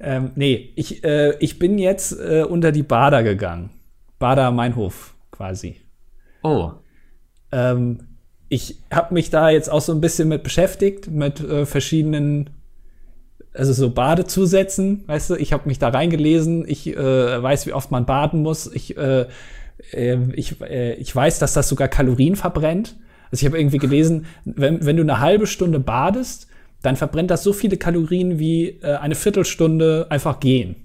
[0.00, 3.68] Ähm, nee, ich, äh, ich bin jetzt äh, unter die Bader gegangen.
[4.18, 5.76] Bader Meinhof quasi.
[6.42, 6.72] Oh.
[7.52, 7.98] Ähm,
[8.48, 12.50] ich habe mich da jetzt auch so ein bisschen mit beschäftigt, mit äh, verschiedenen
[13.56, 17.90] also so Badezusätzen, weißt du, ich habe mich da reingelesen, ich äh, weiß, wie oft
[17.90, 19.26] man baden muss, ich, äh,
[19.92, 22.96] äh, ich, äh, ich weiß, dass das sogar Kalorien verbrennt.
[23.30, 26.46] Also ich habe irgendwie gelesen, wenn, wenn du eine halbe Stunde badest,
[26.82, 30.76] dann verbrennt das so viele Kalorien wie äh, eine Viertelstunde einfach gehen.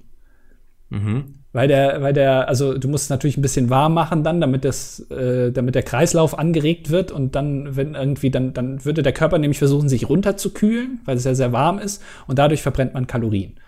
[0.90, 1.41] Mhm.
[1.54, 4.64] Weil der, weil der, also du musst es natürlich ein bisschen warm machen dann, damit
[4.64, 9.12] das, äh, damit der Kreislauf angeregt wird und dann, wenn irgendwie, dann, dann würde der
[9.12, 13.06] Körper nämlich versuchen, sich runterzukühlen, weil es ja sehr warm ist und dadurch verbrennt man
[13.06, 13.60] Kalorien.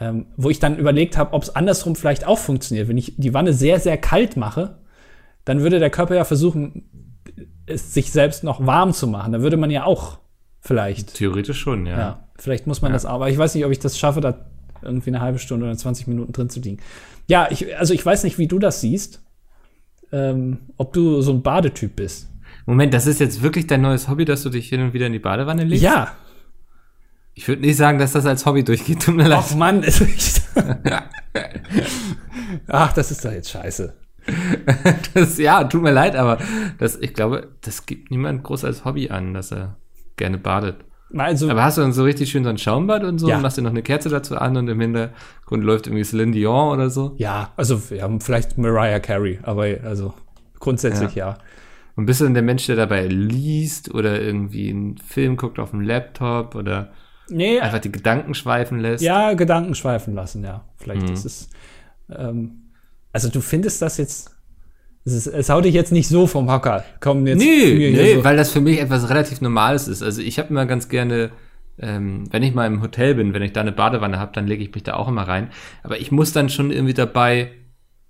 [0.00, 2.88] Ähm, wo ich dann überlegt habe, ob es andersrum vielleicht auch funktioniert.
[2.88, 4.76] Wenn ich die Wanne sehr, sehr kalt mache,
[5.46, 7.10] dann würde der Körper ja versuchen,
[7.64, 9.32] es sich selbst noch warm zu machen.
[9.32, 10.18] Da würde man ja auch
[10.60, 11.14] vielleicht.
[11.14, 11.98] Theoretisch schon, ja.
[11.98, 12.94] ja vielleicht muss man ja.
[12.94, 14.46] das, aber ich weiß nicht, ob ich das schaffe, da
[14.82, 16.78] irgendwie eine halbe Stunde oder 20 Minuten drin zu liegen.
[17.26, 19.22] Ja, ich, also ich weiß nicht, wie du das siehst.
[20.10, 22.28] Ähm, ob du so ein Badetyp bist.
[22.64, 25.12] Moment, das ist jetzt wirklich dein neues Hobby, dass du dich hin und wieder in
[25.12, 25.82] die Badewanne legst?
[25.82, 26.14] Ja.
[27.34, 29.02] Ich würde nicht sagen, dass das als Hobby durchgeht.
[29.02, 29.38] Tut mir leid.
[29.42, 30.42] Ach Mann, ist nicht.
[32.66, 33.94] Ach, das ist doch jetzt scheiße.
[35.14, 36.38] Das, ja, tut mir leid, aber
[36.78, 39.76] das, ich glaube, das gibt niemand groß als Hobby an, dass er
[40.16, 40.84] gerne badet.
[41.16, 43.36] Also, aber hast du dann so richtig schön so ein Schaumbad und so ja.
[43.36, 46.74] und machst dir noch eine Kerze dazu an und im Hintergrund läuft irgendwie Celine Dion
[46.74, 47.14] oder so?
[47.16, 50.12] Ja, also wir haben vielleicht Mariah Carey, aber also
[50.58, 51.30] grundsätzlich ja.
[51.30, 51.38] ja.
[51.96, 55.70] Und bist du denn der Mensch, der dabei liest oder irgendwie einen Film guckt auf
[55.70, 56.92] dem Laptop oder
[57.28, 59.02] nee, einfach die Gedanken schweifen lässt?
[59.02, 60.64] Ja, Gedanken schweifen lassen, ja.
[60.76, 61.12] Vielleicht mhm.
[61.14, 61.50] ist es.
[62.10, 62.70] Ähm,
[63.12, 64.37] also du findest das jetzt
[65.08, 66.84] es, ist, es haut dich jetzt nicht so vom Hocker.
[67.00, 67.38] Komm jetzt.
[67.38, 68.24] Nee, nee so.
[68.24, 70.02] weil das für mich etwas relativ Normales ist.
[70.02, 71.30] Also ich habe immer ganz gerne,
[71.78, 74.62] ähm, wenn ich mal im Hotel bin, wenn ich da eine Badewanne habe, dann lege
[74.62, 75.50] ich mich da auch immer rein.
[75.82, 77.50] Aber ich muss dann schon irgendwie dabei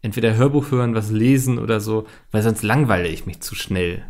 [0.02, 4.02] entweder Hörbuch hören, was lesen oder so, weil sonst langweile ich mich zu schnell.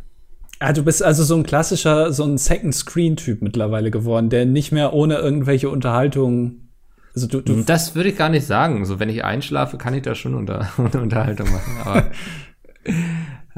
[0.61, 4.93] Ah, du bist also so ein klassischer, so ein Second-Screen-Typ mittlerweile geworden, der nicht mehr
[4.93, 6.69] ohne irgendwelche Unterhaltungen
[7.19, 8.85] also du, du das würde ich gar nicht sagen.
[8.85, 11.77] So, wenn ich einschlafe, kann ich da schon unter, Unterhaltung machen.
[11.85, 12.07] Aber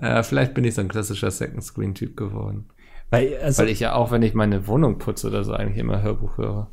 [0.00, 2.68] ja, vielleicht bin ich so ein klassischer Second Screen Typ geworden.
[3.10, 6.02] Weil, also, Weil ich ja auch, wenn ich meine Wohnung putze oder so, eigentlich immer
[6.02, 6.70] Hörbuch höre.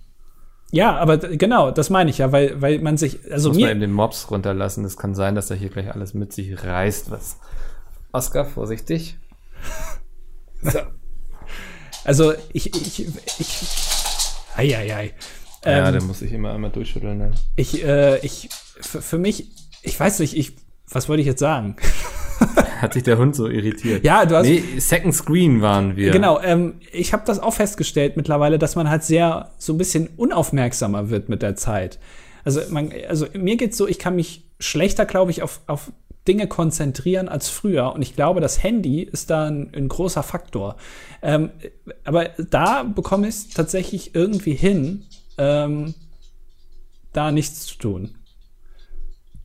[0.71, 3.63] Ja, aber genau, das meine ich ja, weil, weil man sich, also Muss mir.
[3.63, 4.83] man eben den Mobs runterlassen.
[4.85, 7.39] Es kann sein, dass er hier gleich alles mit sich reißt, was.
[8.11, 9.17] Oscar, vorsichtig.
[10.61, 10.79] so.
[12.03, 13.07] Also, ich, ich,
[13.39, 13.67] ich.
[14.55, 15.13] Eieiei.
[15.63, 17.17] Ja, ähm, da muss ich immer einmal durchschütteln.
[17.17, 17.31] Ne?
[17.55, 19.51] Ich, äh, ich, für mich,
[19.83, 20.55] ich weiß nicht, ich,
[20.89, 21.75] was wollte ich jetzt sagen?
[22.81, 24.03] Hat sich der Hund so irritiert?
[24.03, 24.45] Ja, du hast.
[24.45, 26.11] Nee, Second Screen waren wir.
[26.11, 30.09] Genau, ähm, ich habe das auch festgestellt mittlerweile, dass man halt sehr so ein bisschen
[30.17, 31.97] unaufmerksamer wird mit der Zeit.
[32.43, 35.91] Also, man, also mir geht's so, ich kann mich schlechter, glaube ich, auf, auf
[36.27, 37.93] Dinge konzentrieren als früher.
[37.93, 40.75] Und ich glaube, das Handy ist da ein, ein großer Faktor.
[41.21, 41.49] Ähm,
[42.03, 45.05] aber da bekomme ich es tatsächlich irgendwie hin,
[45.37, 45.95] ähm,
[47.13, 48.15] da nichts zu tun.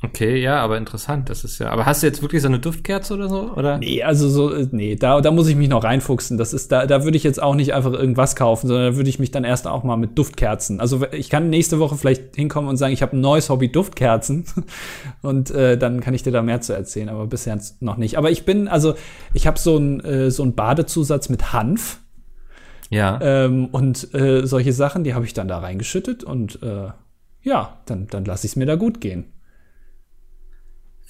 [0.04, 1.70] Okay, ja, aber interessant, das ist ja.
[1.70, 3.52] Aber hast du jetzt wirklich so eine Duftkerze oder so?
[3.52, 3.78] Oder?
[3.78, 6.38] Nee, also so, äh, nee, da, da muss ich mich noch reinfuchsen.
[6.38, 9.08] Das ist, da, da würde ich jetzt auch nicht einfach irgendwas kaufen, sondern da würde
[9.08, 10.80] ich mich dann erst auch mal mit Duftkerzen.
[10.80, 14.44] Also ich kann nächste Woche vielleicht hinkommen und sagen, ich habe ein neues Hobby Duftkerzen.
[15.22, 18.18] Und äh, dann kann ich dir da mehr zu erzählen, aber bisher noch nicht.
[18.18, 18.94] Aber ich bin, also,
[19.34, 22.00] ich habe so ein äh, so ein Badezusatz mit Hanf.
[22.90, 23.20] Ja.
[23.22, 26.88] Ähm, und äh, solche Sachen, die habe ich dann da reingeschüttet und äh,
[27.42, 29.32] ja, dann, dann lasse ich es mir da gut gehen.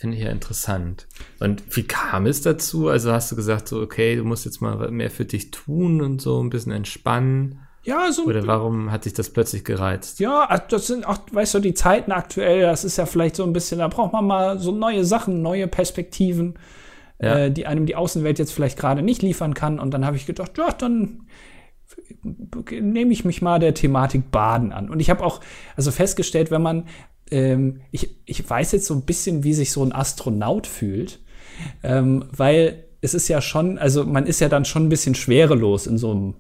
[0.02, 1.06] Finde ich ja interessant.
[1.38, 2.88] Und wie kam es dazu?
[2.88, 6.20] Also hast du gesagt, so, okay, du musst jetzt mal mehr für dich tun und
[6.20, 7.60] so ein bisschen entspannen.
[7.84, 8.24] Ja, so.
[8.24, 10.18] Oder warum hat dich das plötzlich gereizt?
[10.18, 13.52] Ja, das sind auch, weißt du, die Zeiten aktuell, das ist ja vielleicht so ein
[13.52, 16.58] bisschen, da braucht man mal so neue Sachen, neue Perspektiven,
[17.20, 17.36] ja.
[17.36, 19.78] äh, die einem die Außenwelt jetzt vielleicht gerade nicht liefern kann.
[19.78, 21.28] Und dann habe ich gedacht, ja, dann
[22.24, 24.90] nehme ich mich mal der Thematik Baden an.
[24.90, 25.40] Und ich habe auch
[25.76, 26.88] also festgestellt, wenn man,
[27.32, 31.18] ähm, ich, ich weiß jetzt so ein bisschen, wie sich so ein Astronaut fühlt,
[31.82, 35.86] ähm, weil es ist ja schon, also man ist ja dann schon ein bisschen schwerelos
[35.86, 36.34] in so einem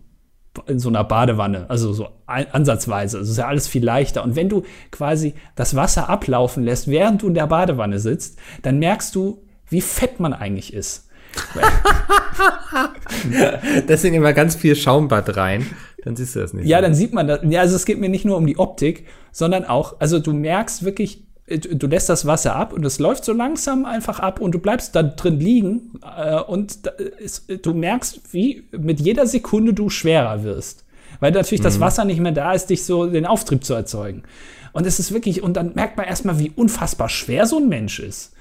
[0.66, 3.16] in so einer Badewanne, also so ansatzweise.
[3.16, 4.22] Also ist ja alles viel leichter.
[4.22, 8.78] Und wenn du quasi das Wasser ablaufen lässt, während du in der Badewanne sitzt, dann
[8.78, 11.08] merkst du, wie fett man eigentlich ist.
[13.88, 15.66] Deswegen immer ganz viel Schaumbad rein.
[16.04, 16.66] Dann siehst du das nicht.
[16.66, 17.40] Ja, dann sieht man das.
[17.44, 20.84] Ja, also es geht mir nicht nur um die Optik, sondern auch, also du merkst
[20.84, 24.52] wirklich, äh, du lässt das Wasser ab und es läuft so langsam einfach ab und
[24.52, 26.86] du bleibst da drin liegen äh, und
[27.18, 30.84] ist, du merkst, wie mit jeder Sekunde du schwerer wirst.
[31.20, 31.64] Weil natürlich mhm.
[31.64, 34.24] das Wasser nicht mehr da ist, dich so den Auftrieb zu erzeugen.
[34.72, 38.00] Und es ist wirklich, und dann merkt man erstmal, wie unfassbar schwer so ein Mensch
[38.00, 38.32] ist.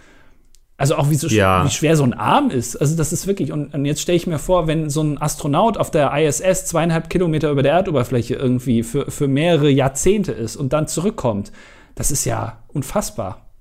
[0.81, 1.63] Also auch wie, so ja.
[1.63, 2.75] wie schwer so ein Arm ist.
[2.75, 5.77] Also das ist wirklich, und, und jetzt stelle ich mir vor, wenn so ein Astronaut
[5.77, 10.73] auf der ISS zweieinhalb Kilometer über der Erdoberfläche irgendwie für, für mehrere Jahrzehnte ist und
[10.73, 11.51] dann zurückkommt,
[11.95, 13.51] das ist ja unfassbar.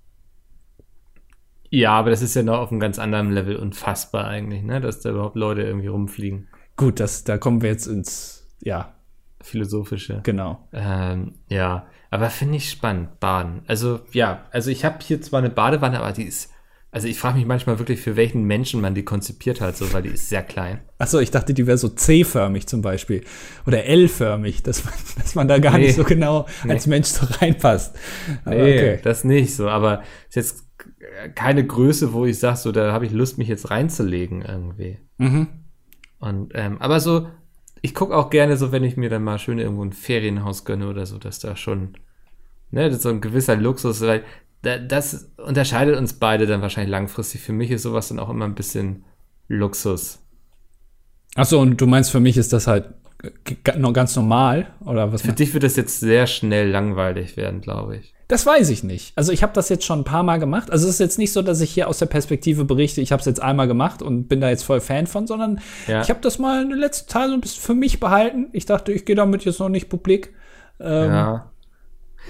[1.68, 4.80] Ja, aber das ist ja noch auf einem ganz anderen Level unfassbar eigentlich, ne?
[4.80, 6.48] Dass da überhaupt Leute irgendwie rumfliegen.
[6.76, 8.94] Gut, das, da kommen wir jetzt ins, ja.
[9.42, 10.20] Philosophische.
[10.22, 10.68] Genau.
[10.72, 13.62] Ähm, ja, aber finde ich spannend, Baden.
[13.66, 16.52] Also, ja, also ich habe hier zwar eine Badewanne, aber die ist
[16.92, 20.02] also ich frage mich manchmal wirklich, für welchen Menschen man die konzipiert hat, so, weil
[20.02, 20.80] die ist sehr klein.
[20.98, 23.22] Achso, ich dachte, die wäre so C-förmig zum Beispiel.
[23.64, 26.72] Oder L-förmig, dass man, dass man da gar nee, nicht so genau nee.
[26.72, 27.96] als Mensch so reinpasst.
[28.44, 29.00] Aber nee, okay.
[29.04, 29.68] das nicht so.
[29.68, 30.64] Aber ist jetzt
[31.36, 34.98] keine Größe, wo ich sage, so, da habe ich Lust, mich jetzt reinzulegen irgendwie.
[35.18, 35.46] Mhm.
[36.18, 37.28] Und, ähm, aber so,
[37.82, 40.88] ich gucke auch gerne so, wenn ich mir dann mal schön irgendwo ein Ferienhaus gönne
[40.88, 41.94] oder so, dass da schon,
[42.70, 44.24] ne, so ein gewisser Luxus, weil
[44.62, 47.40] das unterscheidet uns beide dann wahrscheinlich langfristig.
[47.40, 49.04] Für mich ist sowas dann auch immer ein bisschen
[49.48, 50.18] Luxus.
[51.34, 52.90] Achso, und du meinst, für mich ist das halt
[53.76, 54.68] noch ganz normal?
[54.84, 55.22] Oder was?
[55.22, 58.14] Für dich wird das jetzt sehr schnell langweilig werden, glaube ich.
[58.28, 59.12] Das weiß ich nicht.
[59.16, 60.70] Also ich habe das jetzt schon ein paar Mal gemacht.
[60.70, 63.20] Also es ist jetzt nicht so, dass ich hier aus der Perspektive berichte, ich habe
[63.20, 66.00] es jetzt einmal gemacht und bin da jetzt voll Fan von, sondern Ja.
[66.02, 68.48] ich habe das mal in den letzten Tagen so ein bisschen für mich behalten.
[68.52, 70.32] Ich dachte, ich gehe damit jetzt noch nicht publik.
[70.78, 71.49] Ähm, Ja.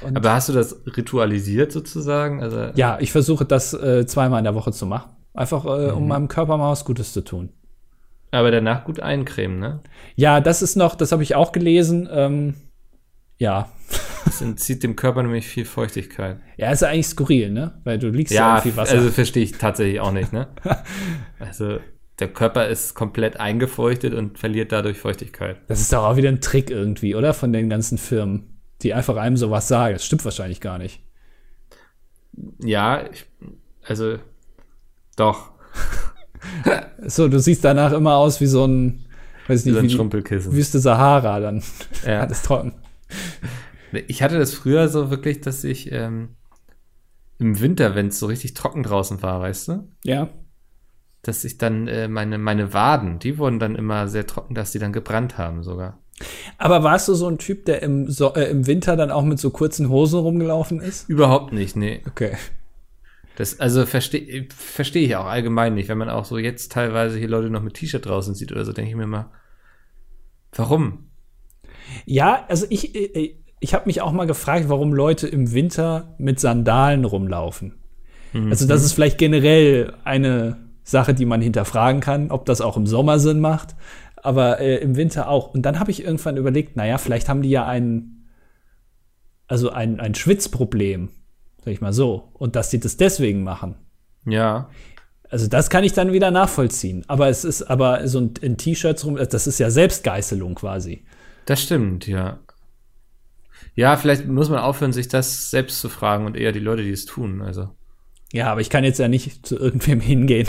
[0.03, 2.42] Und- Aber hast du das ritualisiert sozusagen?
[2.42, 5.11] Also, Ja, ich versuche das äh, zweimal in der Woche zu machen.
[5.35, 5.96] Einfach, äh, Mhm.
[5.96, 7.50] um meinem Körper mal was Gutes zu tun.
[8.33, 9.81] aber danach gut eincremen, ne?
[10.14, 12.09] Ja, das ist noch, das habe ich auch gelesen.
[12.12, 12.55] Ähm,
[13.38, 13.68] ja.
[14.24, 16.38] Das entzieht dem Körper nämlich viel Feuchtigkeit.
[16.57, 17.81] Ja, ist ja eigentlich skurril, ne?
[17.83, 18.94] Weil du liegst ja, Ja, irgendwie Wasser.
[18.98, 20.46] also verstehe ich tatsächlich auch nicht, ne?
[21.40, 21.79] also
[22.20, 25.57] der Körper ist komplett eingefeuchtet und verliert dadurch Feuchtigkeit.
[25.68, 27.35] das ist doch auch wieder ein Trick irgendwie, oder?
[27.35, 29.95] Von den ganzen Firmen, die einfach einem sowas sagen.
[29.95, 31.03] Das stimmt wahrscheinlich gar nicht.
[32.62, 33.27] Ja, ich,
[33.87, 34.19] also
[35.16, 35.51] doch,
[37.07, 39.05] So, du siehst danach immer aus wie so ein,
[39.47, 40.53] weiß wie nicht, so ein wie Schrumpelkissen.
[40.53, 41.62] Wüste Sahara dann.
[42.07, 42.21] Ja.
[42.23, 42.75] Alles trocken.
[44.07, 46.37] Ich hatte das früher so wirklich, dass ich ähm,
[47.38, 50.31] im Winter, wenn es so richtig trocken draußen war, weißt du, Ja.
[51.23, 54.79] dass ich dann äh, meine, meine Waden, die wurden dann immer sehr trocken, dass die
[54.79, 55.99] dann gebrannt haben sogar.
[56.59, 59.39] Aber warst du so ein Typ, der im, so äh, im Winter dann auch mit
[59.39, 61.09] so kurzen Hosen rumgelaufen ist?
[61.09, 62.03] Überhaupt nicht, nee.
[62.07, 62.37] Okay.
[63.37, 67.29] Das, also verstehe versteh ich auch allgemein nicht, wenn man auch so jetzt teilweise hier
[67.29, 69.31] Leute noch mit T-Shirt draußen sieht oder so, denke ich mir mal,
[70.53, 71.11] warum?
[72.05, 76.41] Ja, also ich, äh, ich habe mich auch mal gefragt, warum Leute im Winter mit
[76.41, 77.77] Sandalen rumlaufen.
[78.33, 82.87] Also das ist vielleicht generell eine Sache, die man hinterfragen kann, ob das auch im
[82.87, 83.75] Sommer Sinn macht,
[84.23, 85.53] aber äh, im Winter auch.
[85.55, 88.29] Und dann habe ich irgendwann überlegt, naja, vielleicht haben die ja ein,
[89.47, 91.11] also ein, ein Schwitzproblem,
[91.65, 93.77] sag ich mal so, und dass die das deswegen machen.
[94.27, 94.69] Ja,
[95.31, 97.05] Also das kann ich dann wieder nachvollziehen.
[97.09, 101.05] Aber es ist aber so ein, in T-Shirts rum, das ist ja Selbstgeißelung quasi.
[101.47, 102.39] das stimmt, ja.
[103.75, 106.91] Ja, vielleicht muss man aufhören, sich das selbst zu fragen und eher die Leute, die
[106.91, 107.41] es tun.
[107.41, 107.71] Also,
[108.33, 110.49] Ja, aber ich kann jetzt ja nicht zu irgendwem hingehen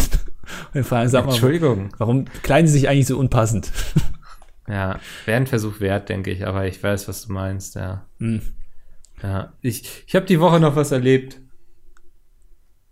[0.74, 1.90] und fragen, sag mal, Entschuldigung.
[1.98, 3.72] warum kleiden sie sich eigentlich so unpassend?
[4.68, 8.06] Ja, wäre ein Versuch wert, denke ich, aber ich weiß, was du meinst, ja.
[8.20, 8.42] Hm.
[9.22, 11.40] Ja, ich, ich habe die Woche noch was erlebt.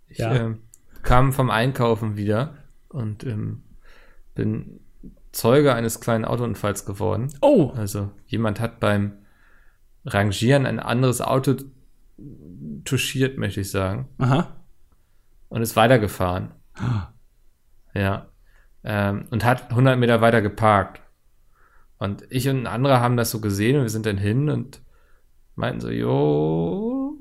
[0.08, 0.34] Ich Ja.
[0.34, 0.58] ähm,
[1.02, 2.54] kam vom Einkaufen wieder
[2.88, 3.62] und ähm,
[4.34, 4.80] bin
[5.32, 7.28] Zeuge eines kleinen Autounfalls geworden.
[7.40, 9.12] Oh, Also jemand hat beim
[10.04, 11.54] Rangieren ein anderes Auto
[12.84, 14.56] touchiert, möchte ich sagen, aha.
[15.48, 16.50] und ist weitergefahren.
[17.94, 18.28] Ja.
[18.82, 21.02] Ähm, und hat 100 Meter weiter geparkt.
[21.98, 24.80] Und ich und ein anderer haben das so gesehen und wir sind dann hin und
[25.54, 27.18] meinten so, jo,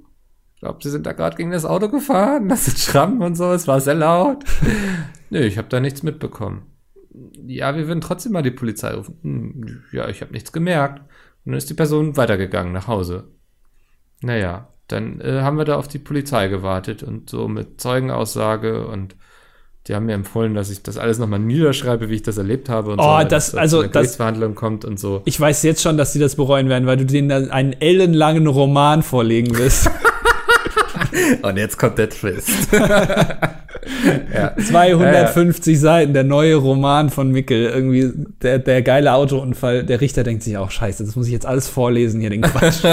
[0.56, 3.52] ich glaube, sie sind da gerade gegen das Auto gefahren, das sind Schrammen und so,
[3.52, 4.46] es war sehr laut.
[5.30, 6.64] Nö, ich habe da nichts mitbekommen.
[7.46, 9.18] Ja, wir würden trotzdem mal die Polizei rufen.
[9.22, 11.00] Hm, ja, ich habe nichts gemerkt.
[11.44, 13.32] Und dann ist die Person weitergegangen nach Hause.
[14.22, 19.16] Naja, dann äh, haben wir da auf die Polizei gewartet und so mit Zeugenaussage und
[19.88, 22.92] die haben mir empfohlen, dass ich das alles nochmal niederschreibe, wie ich das erlebt habe
[22.92, 25.22] und Oh, so, das- also das- Gerichtsverhandlung kommt und so.
[25.26, 28.46] Ich weiß jetzt schon, dass sie das bereuen werden, weil du denen dann einen ellenlangen
[28.48, 29.90] Roman vorlegen wirst.
[31.42, 32.50] Und jetzt kommt der Twist.
[34.70, 37.66] 250 Seiten, der neue Roman von Mickel.
[37.66, 38.12] Irgendwie
[38.42, 39.84] der, der geile Autounfall.
[39.84, 42.84] Der Richter denkt sich auch, scheiße, das muss ich jetzt alles vorlesen hier, den Quatsch.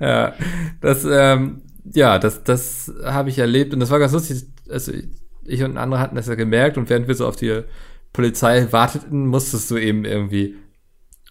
[0.00, 0.32] ja,
[0.80, 1.60] das, ähm,
[1.94, 4.44] ja, das, das habe ich erlebt und das war ganz lustig.
[4.68, 4.92] Also
[5.44, 7.62] ich und ein anderer hatten das ja gemerkt und während wir so auf die
[8.12, 10.56] Polizei warteten, musstest du eben irgendwie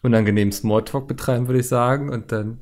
[0.01, 2.09] unangenehm Smalltalk betreiben, würde ich sagen.
[2.09, 2.59] Und dann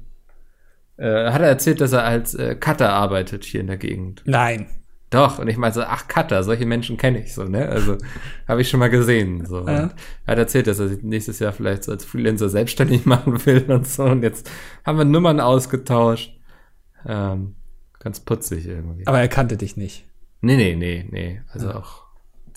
[0.97, 4.21] äh, hat er erzählt, dass er als äh, Cutter arbeitet hier in der Gegend.
[4.25, 4.67] Nein.
[5.09, 7.69] Doch, und ich meinte so, ach Cutter, solche Menschen kenne ich so, ne?
[7.69, 7.97] Also
[8.47, 9.45] habe ich schon mal gesehen.
[9.45, 9.57] So.
[9.59, 9.89] Und Ja.
[10.25, 13.69] er hat erzählt, dass er sich nächstes Jahr vielleicht so als Freelancer selbstständig machen will
[13.69, 14.03] und so.
[14.05, 14.49] Und jetzt
[14.85, 16.35] haben wir Nummern ausgetauscht.
[17.05, 17.55] Ähm,
[18.03, 19.07] ganz putzig irgendwie.
[19.07, 20.05] Aber er kannte dich nicht.
[20.41, 21.41] Nee, nee, nee, nee.
[21.51, 22.03] Also auch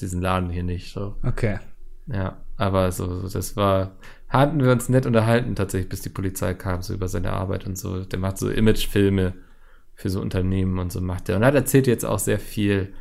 [0.01, 0.93] diesen Laden hier nicht.
[0.93, 1.17] So.
[1.23, 1.59] Okay.
[2.07, 3.93] Ja, aber so, so, das war,
[4.29, 7.79] hatten wir uns nett unterhalten tatsächlich, bis die Polizei kam, so über seine Arbeit und
[7.79, 8.05] so.
[8.05, 9.35] Der macht so Imagefilme
[9.95, 11.37] für so Unternehmen und so macht er.
[11.37, 12.93] Und er hat erzählt jetzt auch sehr viel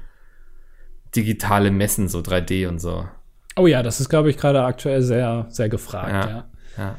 [1.15, 3.07] digitale Messen, so 3D und so.
[3.55, 6.29] Oh ja, das ist, glaube ich, gerade aktuell sehr, sehr gefragt, Ja.
[6.29, 6.45] ja.
[6.77, 6.95] Ja,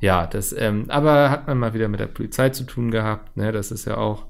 [0.00, 3.52] ja das, ähm, aber hat man mal wieder mit der Polizei zu tun gehabt, ne?
[3.52, 4.26] Das ist ja auch,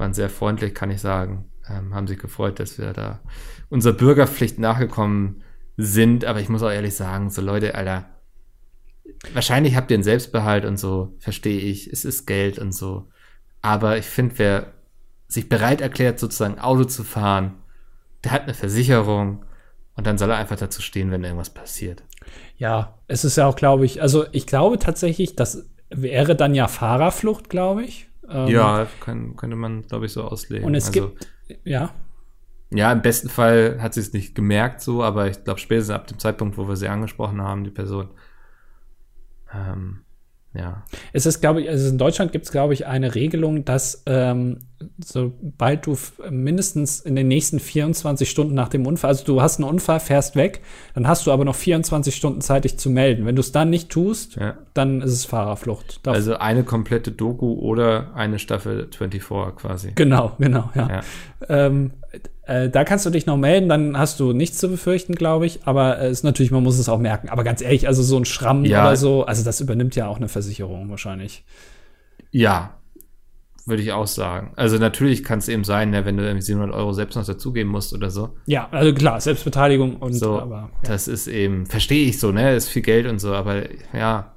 [0.00, 1.50] waren sehr freundlich, kann ich sagen.
[1.68, 3.20] Ähm, haben sich gefreut, dass wir da
[3.68, 5.42] unserer Bürgerpflicht nachgekommen
[5.76, 6.24] sind.
[6.24, 8.06] Aber ich muss auch ehrlich sagen, so Leute, Alter,
[9.32, 11.86] wahrscheinlich habt ihr einen Selbstbehalt und so, verstehe ich.
[11.86, 13.08] Es ist Geld und so.
[13.62, 14.72] Aber ich finde, wer
[15.28, 17.62] sich bereit erklärt, sozusagen Auto zu fahren,
[18.24, 19.44] der hat eine Versicherung
[19.94, 22.02] und dann soll er einfach dazu stehen, wenn irgendwas passiert.
[22.56, 26.68] Ja, es ist ja auch, glaube ich, also ich glaube tatsächlich, dass wäre dann ja
[26.68, 28.09] Fahrerflucht, glaube ich.
[28.30, 30.64] Ähm, ja, kann, könnte man, glaube ich, so auslegen.
[30.64, 31.28] Und es also, gibt,
[31.64, 31.92] ja.
[32.72, 36.06] Ja, im besten Fall hat sie es nicht gemerkt so, aber ich glaube, spätestens ab
[36.06, 38.10] dem Zeitpunkt, wo wir sie angesprochen haben, die Person,
[39.52, 40.02] ähm,
[40.52, 40.82] ja.
[41.12, 44.58] Es ist, glaube ich, also in Deutschland gibt es, glaube ich, eine Regelung, dass ähm,
[45.04, 45.96] sobald du
[46.28, 50.34] mindestens in den nächsten 24 Stunden nach dem Unfall, also du hast einen Unfall, fährst
[50.34, 50.60] weg,
[50.94, 53.26] dann hast du aber noch 24 Stunden Zeit, dich zu melden.
[53.26, 54.56] Wenn du es dann nicht tust, ja.
[54.74, 56.04] dann ist es Fahrerflucht.
[56.04, 59.92] Darf also eine komplette Doku oder eine Staffel 24 quasi.
[59.94, 60.88] Genau, genau, ja.
[60.88, 61.00] ja.
[61.48, 61.92] Ähm,
[62.46, 65.60] äh, da kannst du dich noch melden, dann hast du nichts zu befürchten, glaube ich.
[65.64, 67.28] Aber es äh, ist natürlich, man muss es auch merken.
[67.28, 68.86] Aber ganz ehrlich, also so ein Schramm ja.
[68.86, 71.44] oder so, also das übernimmt ja auch eine Versicherung wahrscheinlich.
[72.32, 72.74] Ja,
[73.66, 74.52] würde ich auch sagen.
[74.56, 77.70] Also natürlich kann es eben sein, ne, wenn du irgendwie 700 Euro selbst noch dazugeben
[77.70, 78.36] musst oder so.
[78.46, 80.40] Ja, also klar, Selbstbeteiligung und so.
[80.40, 80.70] Aber, ja.
[80.82, 84.34] Das ist eben, verstehe ich so, ne, ist viel Geld und so, aber ja.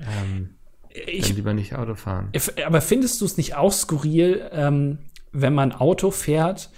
[0.00, 0.50] Ähm,
[0.90, 2.30] ich lieber nicht Auto fahren.
[2.64, 4.98] Aber findest du es nicht auch skurril, ähm,
[5.34, 6.70] wenn man Auto fährt,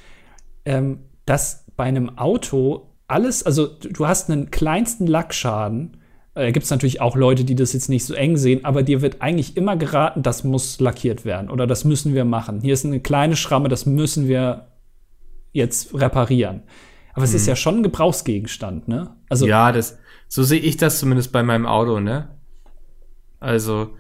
[0.65, 5.99] ähm, dass bei einem Auto alles, also du hast einen kleinsten Lackschaden.
[6.35, 9.03] Äh, Gibt es natürlich auch Leute, die das jetzt nicht so eng sehen, aber dir
[9.03, 12.61] wird eigentlich immer geraten, das muss lackiert werden oder das müssen wir machen.
[12.61, 14.67] Hier ist eine kleine Schramme, das müssen wir
[15.53, 16.63] jetzt reparieren.
[17.15, 17.49] Aber es ist mhm.
[17.49, 19.17] ja schon ein Gebrauchsgegenstand, ne?
[19.29, 19.99] Also ja, das
[20.29, 22.29] so sehe ich das zumindest bei meinem Auto, ne?
[23.39, 23.91] Also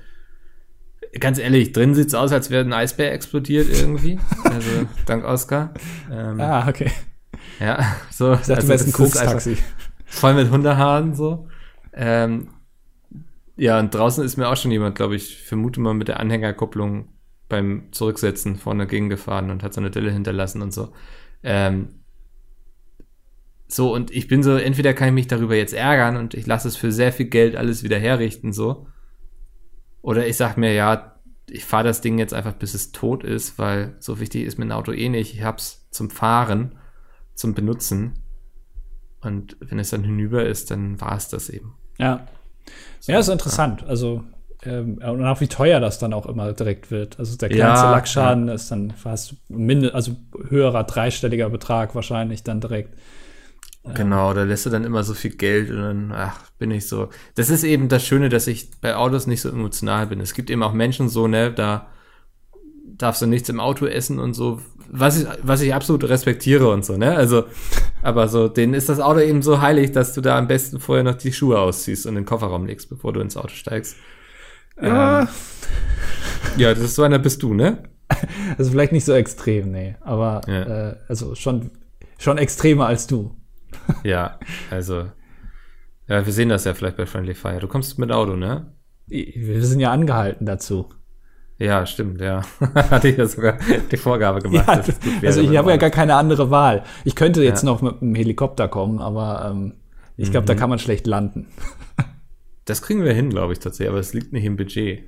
[1.20, 4.18] ganz ehrlich, drin sieht es aus, als wäre ein Eisbär explodiert irgendwie.
[4.44, 5.72] also dank Oscar.
[6.10, 6.90] Ähm, ah, okay.
[7.60, 8.34] Ja, so.
[8.34, 9.56] Ich dachte, also, du wärst ein Koks-Taxi.
[10.06, 11.48] Voll mit Hundehaaren so.
[11.92, 12.48] Ähm,
[13.56, 17.08] ja, und draußen ist mir auch schon jemand, glaube ich, vermute mal mit der Anhängerkupplung
[17.48, 20.92] beim Zurücksetzen vorne gegengefahren und hat so eine Delle hinterlassen und so.
[21.42, 21.88] Ähm,
[23.68, 26.68] so, und ich bin so, entweder kann ich mich darüber jetzt ärgern und ich lasse
[26.68, 28.86] es für sehr viel Geld alles wieder herrichten, so.
[30.06, 31.16] Oder ich sag mir, ja,
[31.50, 34.64] ich fahre das Ding jetzt einfach, bis es tot ist, weil so wichtig ist mir
[34.64, 35.34] ein Auto eh nicht.
[35.34, 36.76] Ich hab's zum Fahren,
[37.34, 38.12] zum Benutzen.
[39.20, 41.74] Und wenn es dann hinüber ist, dann war es das eben.
[41.98, 42.24] Ja.
[43.00, 43.80] So, ja, ist interessant.
[43.80, 43.88] Ja.
[43.88, 44.22] Also,
[44.62, 47.18] ähm, und auch wie teuer das dann auch immer direkt wird.
[47.18, 48.54] Also der kleinste ja, Lackschaden ja.
[48.54, 50.12] ist dann fast mindest, also
[50.48, 52.96] höherer dreistelliger Betrag wahrscheinlich dann direkt.
[53.94, 57.08] Genau, da lässt du dann immer so viel Geld und dann, ach, bin ich so.
[57.34, 60.20] Das ist eben das Schöne, dass ich bei Autos nicht so emotional bin.
[60.20, 61.86] Es gibt eben auch Menschen so, ne, da
[62.84, 64.60] darfst du nichts im Auto essen und so,
[64.90, 67.14] was ich, was ich absolut respektiere und so, ne?
[67.14, 67.44] Also,
[68.02, 71.04] aber so, denen ist das Auto eben so heilig, dass du da am besten vorher
[71.04, 73.96] noch die Schuhe ausziehst und den Kofferraum legst, bevor du ins Auto steigst.
[74.80, 75.22] Ja.
[75.22, 75.28] Ähm,
[76.56, 77.84] ja, das ist so einer bist du, ne?
[78.56, 80.90] Also vielleicht nicht so extrem, nee, aber ja.
[80.90, 81.72] äh, also schon,
[82.18, 83.34] schon extremer als du
[84.04, 84.38] ja,
[84.70, 85.10] also.
[86.08, 87.58] Ja, wir sehen das ja vielleicht bei Friendly Fire.
[87.58, 88.72] Du kommst mit Auto, ne?
[89.08, 90.88] Wir sind ja angehalten dazu.
[91.58, 92.42] Ja, stimmt, ja.
[92.74, 93.58] Hatte ich ja sogar
[93.90, 94.66] die Vorgabe gemacht.
[94.68, 96.84] Ja, also ich habe ja gar keine andere Wahl.
[97.04, 97.70] Ich könnte jetzt ja.
[97.70, 99.74] noch mit einem Helikopter kommen, aber ähm,
[100.16, 100.48] ich glaube, mhm.
[100.48, 101.46] da kann man schlecht landen.
[102.66, 105.04] das kriegen wir hin, glaube ich tatsächlich, aber es liegt nicht im Budget.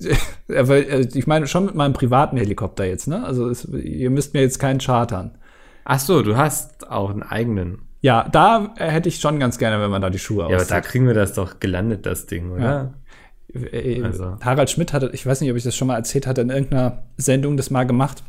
[0.00, 3.24] äh, ich meine, schon mit meinem privaten Helikopter jetzt, ne?
[3.24, 5.38] Also es, ihr müsst mir jetzt keinen chartern.
[5.90, 7.78] Ach so, du hast auch einen eigenen.
[8.02, 10.58] Ja, da hätte ich schon ganz gerne, wenn man da die Schuhe auszieht.
[10.58, 12.92] Ja, aber da kriegen wir das doch gelandet, das Ding, oder?
[13.54, 13.58] Ja.
[13.72, 14.36] Äh, also.
[14.42, 17.04] Harald Schmidt hatte, ich weiß nicht, ob ich das schon mal erzählt hatte, in irgendeiner
[17.16, 18.22] Sendung das mal gemacht.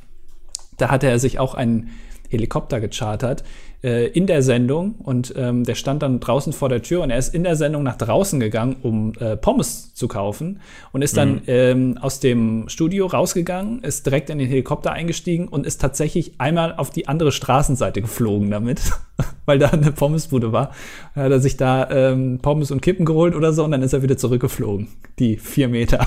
[0.78, 1.89] Da hatte er sich auch einen
[2.30, 3.43] Helikopter gechartert
[3.82, 7.17] äh, in der Sendung und ähm, der stand dann draußen vor der Tür und er
[7.17, 10.59] ist in der Sendung nach draußen gegangen, um äh, Pommes zu kaufen
[10.91, 11.41] und ist dann mhm.
[11.47, 16.75] ähm, aus dem Studio rausgegangen, ist direkt in den Helikopter eingestiegen und ist tatsächlich einmal
[16.75, 18.82] auf die andere Straßenseite geflogen damit,
[19.45, 20.71] weil da eine Pommesbude war.
[21.15, 23.93] Dann hat er sich da ähm, Pommes und Kippen geholt oder so und dann ist
[23.93, 26.05] er wieder zurückgeflogen, die vier Meter.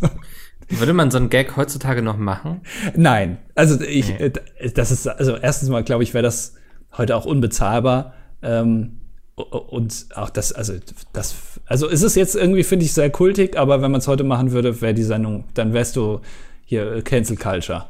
[0.68, 2.60] Würde man so einen Gag heutzutage noch machen?
[2.94, 3.38] Nein.
[3.54, 4.26] Also ich, nee.
[4.58, 6.54] Äh, das ist, also erstens mal, glaube ich, wäre das
[6.96, 8.14] heute auch unbezahlbar.
[8.42, 9.00] Ähm,
[9.36, 10.74] und auch das, also
[11.12, 14.24] das, also ist es jetzt irgendwie, finde ich, sehr kultig, aber wenn man es heute
[14.24, 16.20] machen würde, wäre die Sendung, dann wärst du
[16.64, 17.86] hier äh, Cancel Culture.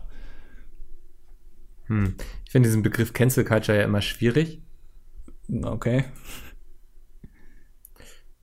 [1.87, 2.15] Hm.
[2.45, 4.63] Ich finde diesen Begriff Cancel Culture ja immer schwierig.
[5.63, 6.05] Okay.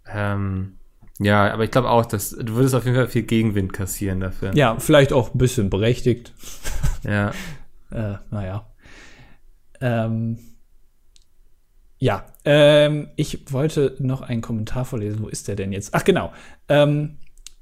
[0.06, 0.78] Ähm,
[1.20, 4.54] ja, aber ich glaube auch, dass du würdest auf jeden Fall viel Gegenwind kassieren dafür.
[4.54, 6.34] Ja, vielleicht auch ein bisschen berechtigt.
[7.04, 7.32] Ja.
[7.92, 8.70] äh, naja.
[9.80, 10.38] Ähm,
[12.00, 15.22] ja, ähm, ich wollte noch einen Kommentar vorlesen.
[15.22, 15.94] Wo ist der denn jetzt?
[15.94, 16.32] Ach, genau.
[16.70, 17.18] Ähm,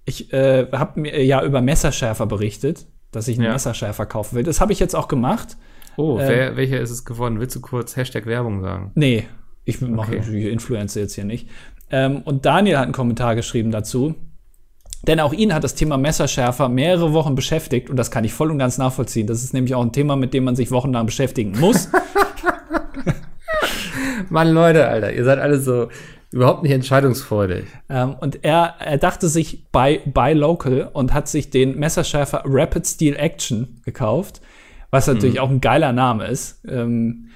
[0.06, 3.54] ich äh, habe mir ja über Messerschärfer berichtet, dass ich einen ja.
[3.54, 4.44] Messerschärfer kaufen will.
[4.44, 5.58] Das habe ich jetzt auch gemacht.
[5.98, 7.40] Oh, ähm, wer, welcher ist es geworden?
[7.40, 8.92] Willst du kurz Hashtag Werbung sagen?
[8.96, 9.26] Nee,
[9.64, 10.50] ich mache okay.
[10.52, 11.50] Influencer jetzt hier nicht.
[11.90, 14.16] Ähm, und Daniel hat einen Kommentar geschrieben dazu.
[15.08, 18.50] Denn auch ihn hat das Thema Messerschärfer mehrere Wochen beschäftigt und das kann ich voll
[18.50, 19.28] und ganz nachvollziehen.
[19.28, 21.90] Das ist nämlich auch ein Thema, mit dem man sich wochenlang beschäftigen muss.
[24.30, 25.90] Mann, Leute, Alter, ihr seid alle so
[26.32, 27.66] überhaupt nicht entscheidungsfreudig.
[27.90, 32.86] Ähm, und er, er dachte sich bei Buy Local und hat sich den Messerschärfer Rapid
[32.86, 34.42] Steel Action gekauft,
[34.92, 35.42] was natürlich mhm.
[35.42, 36.62] auch ein geiler Name ist.
[36.68, 37.30] Ähm,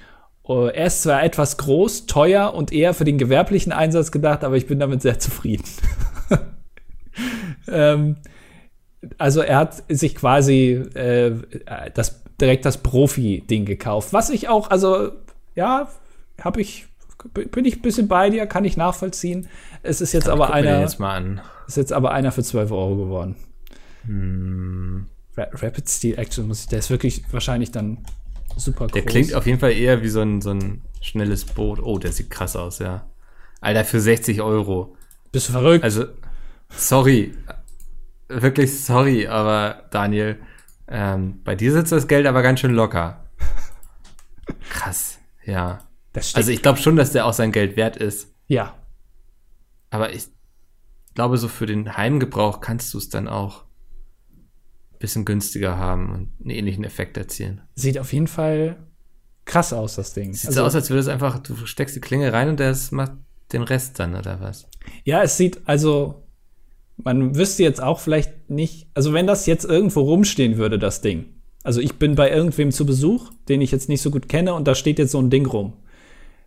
[0.43, 4.57] oh, er ist zwar etwas groß, teuer und eher für den gewerblichen Einsatz gedacht, aber
[4.57, 5.63] ich bin damit sehr zufrieden.
[7.71, 8.17] ähm,
[9.17, 11.31] also er hat sich quasi äh,
[11.93, 15.11] das, direkt das Profi-Ding gekauft, was ich auch, also
[15.55, 15.89] ja,
[16.43, 16.89] habe ich
[17.33, 19.47] bin ich ein bisschen bei dir, kann ich nachvollziehen.
[19.83, 20.81] Es ist jetzt aber einer.
[20.81, 20.99] Jetzt.
[21.67, 23.35] Ist jetzt aber einer für 12 Euro geworden.
[24.05, 25.07] Hm.
[25.37, 27.99] Rapid Steel Action muss ich, der ist wirklich wahrscheinlich dann
[28.57, 28.91] super groß.
[28.93, 31.79] Der klingt auf jeden Fall eher wie so ein, so ein schnelles Boot.
[31.81, 33.05] Oh, der sieht krass aus, ja.
[33.61, 34.95] Alter, für 60 Euro.
[35.31, 35.83] Bist du verrückt?
[35.83, 36.05] Also,
[36.69, 37.33] sorry.
[38.27, 40.37] Wirklich sorry, aber Daniel,
[40.87, 43.23] ähm, bei dir sitzt das Geld aber ganz schön locker.
[44.69, 45.79] Krass, ja
[46.13, 48.33] also ich glaube schon, dass der auch sein Geld wert ist.
[48.47, 48.75] Ja.
[49.89, 50.27] Aber ich
[51.13, 53.63] glaube, so für den Heimgebrauch kannst du es dann auch
[54.33, 57.61] ein bisschen günstiger haben und einen ähnlichen Effekt erzielen.
[57.75, 58.77] Sieht auf jeden Fall
[59.45, 60.33] krass aus, das Ding.
[60.33, 62.91] Sieht also, so aus, als würde es einfach, du steckst die Klinge rein und das
[62.91, 63.13] macht
[63.51, 64.67] den Rest dann, oder was?
[65.03, 66.27] Ja, es sieht, also,
[66.97, 71.25] man wüsste jetzt auch vielleicht nicht, also wenn das jetzt irgendwo rumstehen würde, das Ding.
[71.63, 74.67] Also ich bin bei irgendwem zu Besuch, den ich jetzt nicht so gut kenne, und
[74.67, 75.73] da steht jetzt so ein Ding rum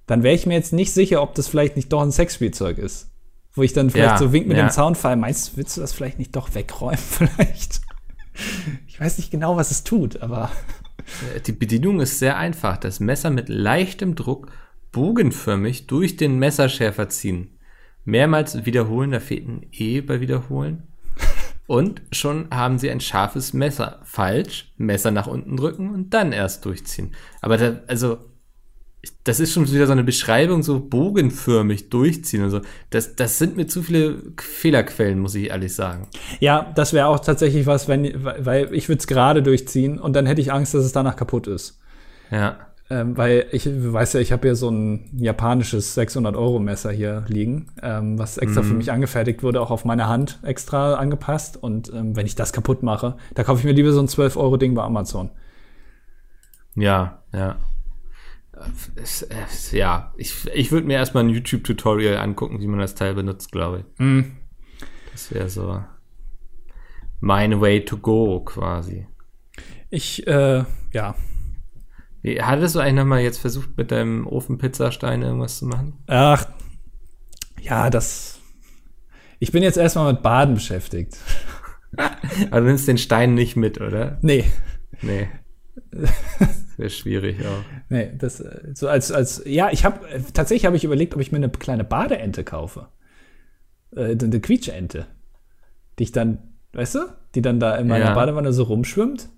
[0.06, 3.10] dann wäre ich mir jetzt nicht sicher, ob das vielleicht nicht doch ein Sexspielzeug ist.
[3.54, 4.66] Wo ich dann vielleicht ja, so wink mit ja.
[4.66, 5.16] dem Zaunfall.
[5.16, 6.98] Meinst du, willst du das vielleicht nicht doch wegräumen?
[7.10, 7.82] Vielleicht.
[8.86, 10.50] Ich weiß nicht genau, was es tut, aber.
[11.34, 12.78] Äh, die Bedienung ist sehr einfach.
[12.78, 14.50] Das Messer mit leichtem Druck
[14.90, 17.58] bogenförmig durch den Messerschärfer ziehen.
[18.04, 20.88] Mehrmals wiederholen, da fehlt ein E bei wiederholen.
[21.66, 24.00] Und schon haben sie ein scharfes Messer.
[24.04, 27.14] Falsch, Messer nach unten drücken und dann erst durchziehen.
[27.40, 28.18] Aber da, also
[29.24, 32.60] das ist schon wieder so eine Beschreibung, so bogenförmig durchziehen und so.
[32.90, 36.06] Das, das sind mir zu viele Fehlerquellen, muss ich ehrlich sagen.
[36.38, 40.26] Ja, das wäre auch tatsächlich was, wenn, weil ich würde es gerade durchziehen und dann
[40.26, 41.80] hätte ich Angst, dass es danach kaputt ist.
[42.30, 42.58] Ja.
[42.90, 48.18] Ähm, weil ich weiß ja, ich habe hier so ein japanisches 600-Euro-Messer hier liegen, ähm,
[48.18, 48.64] was extra mm.
[48.64, 48.78] für mhm.
[48.78, 51.56] mich angefertigt wurde, auch auf meine Hand extra angepasst.
[51.56, 54.74] Und ähm, wenn ich das kaputt mache, da kaufe ich mir lieber so ein 12-Euro-Ding
[54.74, 55.30] bei Amazon.
[56.74, 57.56] Ja, ja
[58.96, 63.14] es, es, ja, ich, ich würde mir erstmal ein YouTube-Tutorial angucken, wie man das Teil
[63.14, 64.04] benutzt, glaube ich.
[64.04, 64.36] Mm.
[65.12, 65.82] Das wäre so
[67.20, 69.06] mein way to go quasi.
[69.90, 71.14] Ich, äh, ja.
[72.40, 75.98] Hattest du eigentlich nochmal jetzt versucht, mit deinem Ofenpizzastein irgendwas zu machen?
[76.06, 76.46] Ach,
[77.60, 78.40] ja, das.
[79.38, 81.18] Ich bin jetzt erstmal mit Baden beschäftigt.
[82.50, 84.18] Aber du nimmst den Stein nicht mit, oder?
[84.22, 84.44] Nee.
[85.00, 85.28] Nee.
[86.82, 87.64] Wäre schwierig, ja.
[87.90, 90.00] Nee, das äh, so als, als, ja, ich habe,
[90.34, 92.88] tatsächlich habe ich überlegt, ob ich mir eine kleine Badeente kaufe.
[93.94, 95.06] Äh, eine Quietschente.
[96.00, 96.38] Die ich dann,
[96.72, 96.98] weißt du,
[97.36, 98.14] die dann da in meiner ja.
[98.14, 99.28] Badewanne so rumschwimmt.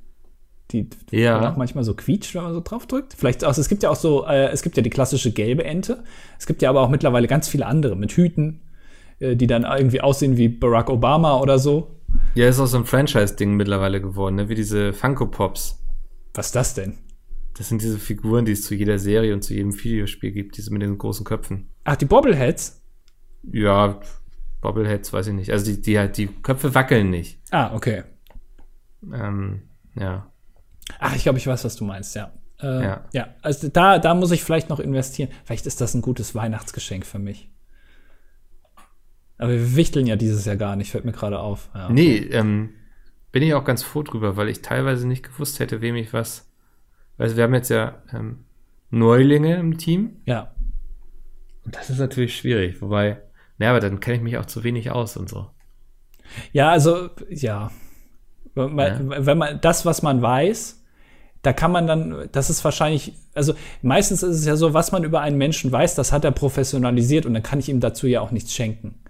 [0.71, 1.51] Die ja.
[1.51, 3.13] auch manchmal so quietscht, wenn man so drauf drückt.
[3.13, 6.03] Vielleicht, also es gibt ja auch so, äh, es gibt ja die klassische gelbe Ente.
[6.39, 8.63] Es gibt ja aber auch mittlerweile ganz viele andere mit Hüten,
[9.19, 12.01] äh, die dann irgendwie aussehen wie Barack Obama oder so.
[12.35, 14.49] Ja, ist auch so ein Franchise-Ding mittlerweile geworden, ne?
[14.49, 15.79] wie diese Funko Pops.
[16.33, 17.04] Was ist das denn?
[17.57, 20.73] Das sind diese Figuren, die es zu jeder Serie und zu jedem Videospiel gibt, diese
[20.73, 21.71] mit den großen Köpfen.
[21.85, 22.83] Ach, die Bobbleheads?
[23.53, 24.01] Ja,
[24.61, 25.51] Bobbleheads weiß ich nicht.
[25.51, 27.39] Also die, die halt, die Köpfe wackeln nicht.
[27.51, 28.03] Ah, okay.
[29.13, 29.63] Ähm,
[29.95, 30.33] ja.
[30.99, 32.33] Ach, ich glaube, ich weiß, was du meinst, ja.
[32.61, 33.05] Äh, ja.
[33.13, 33.29] ja.
[33.43, 35.31] also da, da muss ich vielleicht noch investieren.
[35.45, 37.51] Vielleicht ist das ein gutes Weihnachtsgeschenk für mich.
[39.39, 41.69] Aber wir wichteln ja dieses Jahr gar nicht, fällt mir gerade auf.
[41.75, 41.89] Ja.
[41.89, 42.71] Nee, ähm,
[43.33, 46.51] bin ich auch ganz froh drüber, weil ich teilweise nicht gewusst hätte, wem ich was.
[47.19, 48.45] Also wir haben jetzt ja ähm,
[48.91, 50.17] Neulinge im Team.
[50.27, 50.55] Ja.
[51.65, 53.19] Und das ist natürlich schwierig, wobei,
[53.59, 55.51] naja, aber dann kenne ich mich auch zu wenig aus und so.
[56.53, 57.71] Ja, also, ja.
[58.55, 59.27] Wenn man, ja.
[59.27, 60.83] wenn man das, was man weiß,
[61.43, 65.05] da kann man dann, das ist wahrscheinlich, also meistens ist es ja so, was man
[65.05, 68.21] über einen Menschen weiß, das hat er professionalisiert und dann kann ich ihm dazu ja
[68.21, 69.01] auch nichts schenken.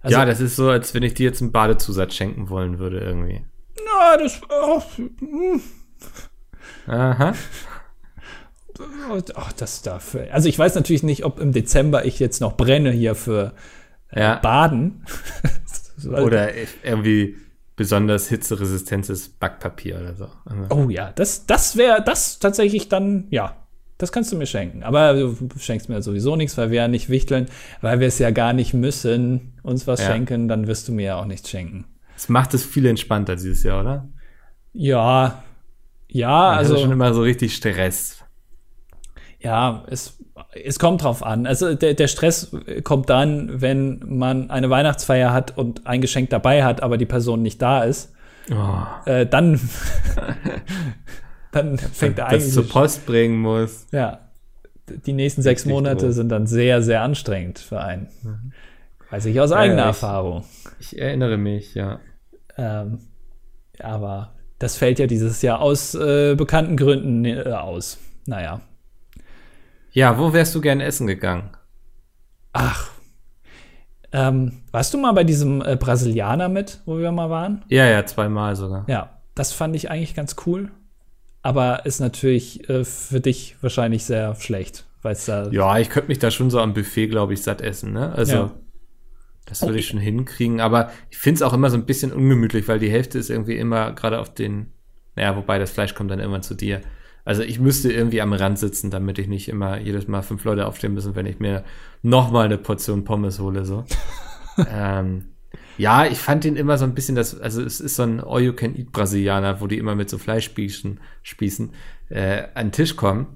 [0.00, 2.98] Also, ja, das ist so, als wenn ich dir jetzt einen Badezusatz schenken wollen würde,
[2.98, 3.44] irgendwie.
[3.76, 4.40] Na, das.
[4.50, 5.60] Oh, hm.
[6.86, 7.34] Aha.
[9.34, 10.28] Ach, das dafür.
[10.32, 13.52] Also ich weiß natürlich nicht, ob im Dezember ich jetzt noch brenne hier für
[14.10, 14.34] äh, ja.
[14.36, 15.04] Baden.
[16.06, 16.50] oder
[16.82, 17.36] irgendwie
[17.76, 20.28] besonders hitzeresistentes Backpapier oder so.
[20.44, 20.66] Also.
[20.70, 23.56] Oh ja, das, das wäre das tatsächlich dann, ja.
[23.96, 24.82] Das kannst du mir schenken.
[24.82, 27.46] Aber du schenkst mir sowieso nichts, weil wir ja nicht wichteln,
[27.80, 30.06] weil wir es ja gar nicht müssen, uns was Ja.
[30.06, 31.84] schenken, dann wirst du mir ja auch nichts schenken.
[32.14, 34.08] Das macht es viel entspannter dieses Jahr, oder?
[34.72, 35.43] Ja,
[36.14, 38.18] ja, Man hatte schon also immer so richtig Stress.
[39.40, 40.16] ja, es,
[40.64, 41.46] es kommt drauf an.
[41.46, 42.50] Also der, der Stress
[42.84, 47.42] kommt dann, wenn man eine Weihnachtsfeier hat und ein Geschenk dabei hat, aber die Person
[47.42, 48.12] nicht da ist.
[48.50, 49.58] Oh, Äh, dann,
[51.52, 53.86] dann fängt er das eigentlich zur Post bringen muss.
[53.92, 54.20] Ja,
[54.88, 58.08] die nächsten sechs Richtig Monate sind dann sehr, sehr anstrengend für einen.
[59.10, 60.44] Weiß ich aus eigener ich- Erfahrung.
[60.78, 62.00] Ich erinnere mich, ja.
[62.58, 62.98] Ähm,
[63.80, 67.98] aber das fällt ja dieses Jahr aus äh, bekannten Gründen äh, aus.
[68.26, 68.60] Naja.
[69.92, 71.50] Ja, wo wärst du gern essen gegangen?
[72.52, 72.90] Ach.
[74.12, 77.64] Ähm, warst du mal bei diesem äh, Brasilianer mit, wo wir mal waren?
[77.68, 78.84] Ja, ja, zweimal sogar.
[78.88, 80.70] Ja, das fand ich eigentlich ganz cool.
[81.42, 85.48] Aber ist natürlich äh, für dich wahrscheinlich sehr schlecht, weil es da.
[85.50, 88.12] Ja, ich könnte mich da schon so am Buffet, glaube ich, satt essen, ne?
[88.12, 88.50] Also, Ja.
[89.46, 90.60] Das würde ich schon hinkriegen.
[90.60, 93.56] Aber ich finde es auch immer so ein bisschen ungemütlich, weil die Hälfte ist irgendwie
[93.56, 94.72] immer gerade auf den,
[95.16, 96.80] naja, wobei das Fleisch kommt dann irgendwann zu dir.
[97.24, 100.66] Also ich müsste irgendwie am Rand sitzen, damit ich nicht immer jedes Mal fünf Leute
[100.66, 101.64] aufstehen müssen, wenn ich mir
[102.02, 103.84] noch mal eine Portion Pommes hole, so.
[104.70, 105.24] ähm,
[105.76, 109.60] ja, ich fand den immer so ein bisschen das, also es ist so ein All-You-Can-Eat-Brasilianer,
[109.60, 111.72] wo die immer mit so Fleischspießen Spießen,
[112.10, 113.26] äh, an den Tisch kommen.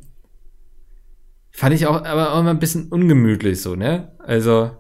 [1.51, 4.13] Fand ich auch, aber auch immer ein bisschen ungemütlich so, ne?
[4.19, 4.71] Also,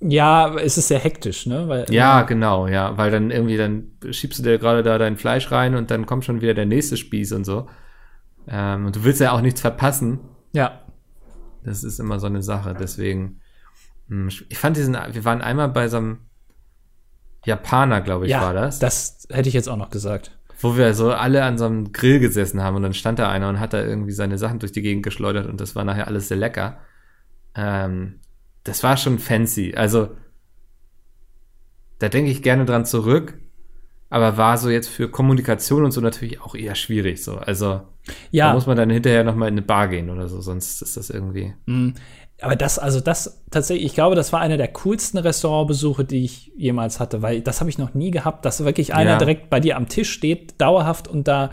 [0.00, 1.68] Ja, es ist sehr hektisch, ne?
[1.68, 5.50] Weil, ja, genau, ja, weil dann irgendwie, dann schiebst du dir gerade da dein Fleisch
[5.50, 7.68] rein und dann kommt schon wieder der nächste Spieß und so.
[8.46, 10.20] Ähm, und du willst ja auch nichts verpassen.
[10.52, 10.82] Ja.
[11.64, 13.40] Das ist immer so eine Sache, deswegen.
[14.08, 16.18] hm, Ich fand diesen, wir waren einmal bei so einem
[17.44, 20.32] Japaner, glaube ich, ja, war das, Das hätte ich jetzt auch noch gesagt.
[20.60, 23.48] wo wir so alle an so einem Grill gesessen haben und dann stand da einer
[23.48, 26.28] und hat da irgendwie seine Sachen durch die Gegend geschleudert und das war nachher alles
[26.28, 26.78] sehr lecker.
[27.54, 28.20] Ähm,
[28.66, 29.74] das war schon fancy.
[29.76, 30.10] Also,
[31.98, 33.38] da denke ich gerne dran zurück,
[34.10, 37.36] aber war so jetzt für Kommunikation und so natürlich auch eher schwierig so.
[37.36, 37.82] Also,
[38.40, 40.96] da Ja, muss man dann hinterher nochmal in eine Bar gehen oder so, sonst ist
[40.96, 41.54] das irgendwie.
[41.66, 41.94] mh,
[42.40, 46.52] aber das, also das tatsächlich, ich glaube, das war einer der coolsten Restaurantbesuche, die ich
[46.56, 49.16] jemals hatte, weil das habe ich noch nie gehabt, dass wirklich einer Ja.
[49.16, 51.50] direkt bei dir am Tisch steht, dauerhaft und da,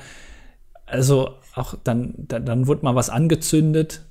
[0.85, 4.05] also auch dann, dann, dann wurde mal was angezündet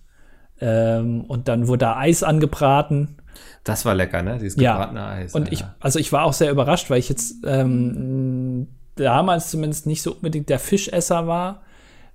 [0.63, 3.17] ähm, und dann wurde da Eis angebraten.
[3.65, 4.39] Das war lecker, ne?
[4.39, 4.75] Dieses Ja.
[4.75, 5.35] gebratene Eis.
[5.35, 5.53] Und ja.
[5.53, 10.13] ich, also ich war auch sehr überrascht, weil ich jetzt ähm, damals zumindest nicht so
[10.13, 11.63] unbedingt der Fischesser war.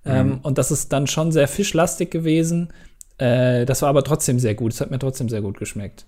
[0.06, 2.72] Ähm, und das ist dann schon sehr fischlastig gewesen.
[3.18, 4.72] Äh, das war aber trotzdem sehr gut.
[4.72, 6.06] Es hat mir trotzdem sehr gut geschmeckt.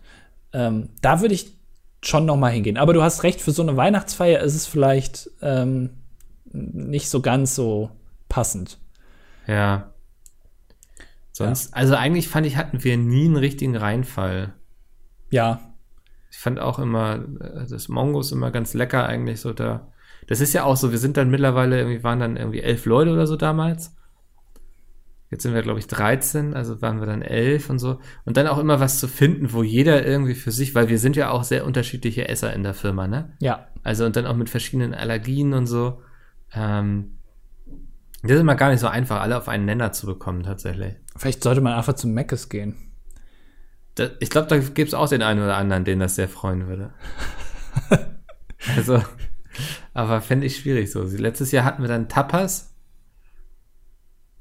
[0.53, 1.51] Ähm, da würde ich
[2.01, 2.77] schon noch mal hingehen.
[2.77, 5.89] Aber du hast recht, für so eine Weihnachtsfeier ist es vielleicht ähm,
[6.53, 7.89] nicht so ganz so
[8.29, 8.77] passend.
[9.47, 9.88] Ja.
[11.45, 14.53] Sonst, also eigentlich fand ich, hatten wir nie einen richtigen Reinfall.
[15.29, 15.61] Ja,
[16.31, 19.87] Ich fand auch immer, äh, das Mongo ist immer ganz lecker eigentlich so da.
[20.27, 23.11] Das ist ja auch so, wir sind dann mittlerweile, irgendwie waren dann irgendwie elf Leute
[23.13, 23.95] oder so damals.
[25.31, 27.99] Jetzt sind wir, glaube ich, 13, also waren wir dann elf und so.
[28.25, 31.15] Und dann auch immer was zu finden, wo jeder irgendwie für sich, weil wir sind
[31.15, 33.31] ja auch sehr unterschiedliche Esser in der Firma, ne?
[33.39, 36.01] ja, Also und dann auch mit verschiedenen Allergien und so.
[36.53, 37.18] Ähm,
[38.21, 40.95] das ist immer gar nicht so einfach, alle auf einen Nenner zu bekommen, tatsächlich.
[41.15, 42.75] vielleicht sollte man einfach zum Meckes gehen.
[43.95, 46.67] Da, ich glaube, da gibt es auch den einen oder anderen, den das sehr freuen
[46.67, 46.93] würde.
[48.75, 49.01] also,
[49.93, 51.03] aber fände ich schwierig so.
[51.03, 52.75] Letztes Jahr hatten wir dann Tapas.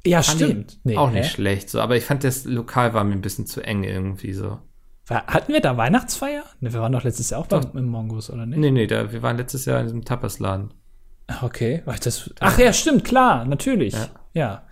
[0.06, 0.80] Ja, Fand stimmt.
[0.84, 1.18] Nee, auch hä?
[1.18, 1.80] nicht schlecht, so.
[1.80, 4.58] Aber ich fand, das Lokal war mir ein bisschen zu eng irgendwie so.
[5.10, 6.44] Hatten wir da Weihnachtsfeier?
[6.60, 7.64] Ne, wir waren doch letztes Jahr auch Doch.
[7.64, 8.58] beim, im Mongos, oder nicht?
[8.58, 10.74] Nee, nee, da, wir waren letztes Jahr in diesem Tapasladen.
[11.28, 11.82] Ach, Okay.
[11.84, 13.94] War ich das, ach ja, stimmt, klar, natürlich.
[14.34, 14.62] Ja.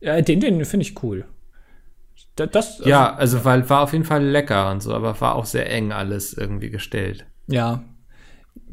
[0.00, 0.20] Ja.
[0.22, 1.26] Den, den finde ich cool.
[2.36, 5.34] Da- Das, also, ja, also, weil war auf jeden Fall lecker und so, aber war
[5.34, 7.26] auch sehr eng alles irgendwie gestellt.
[7.48, 7.82] Ja.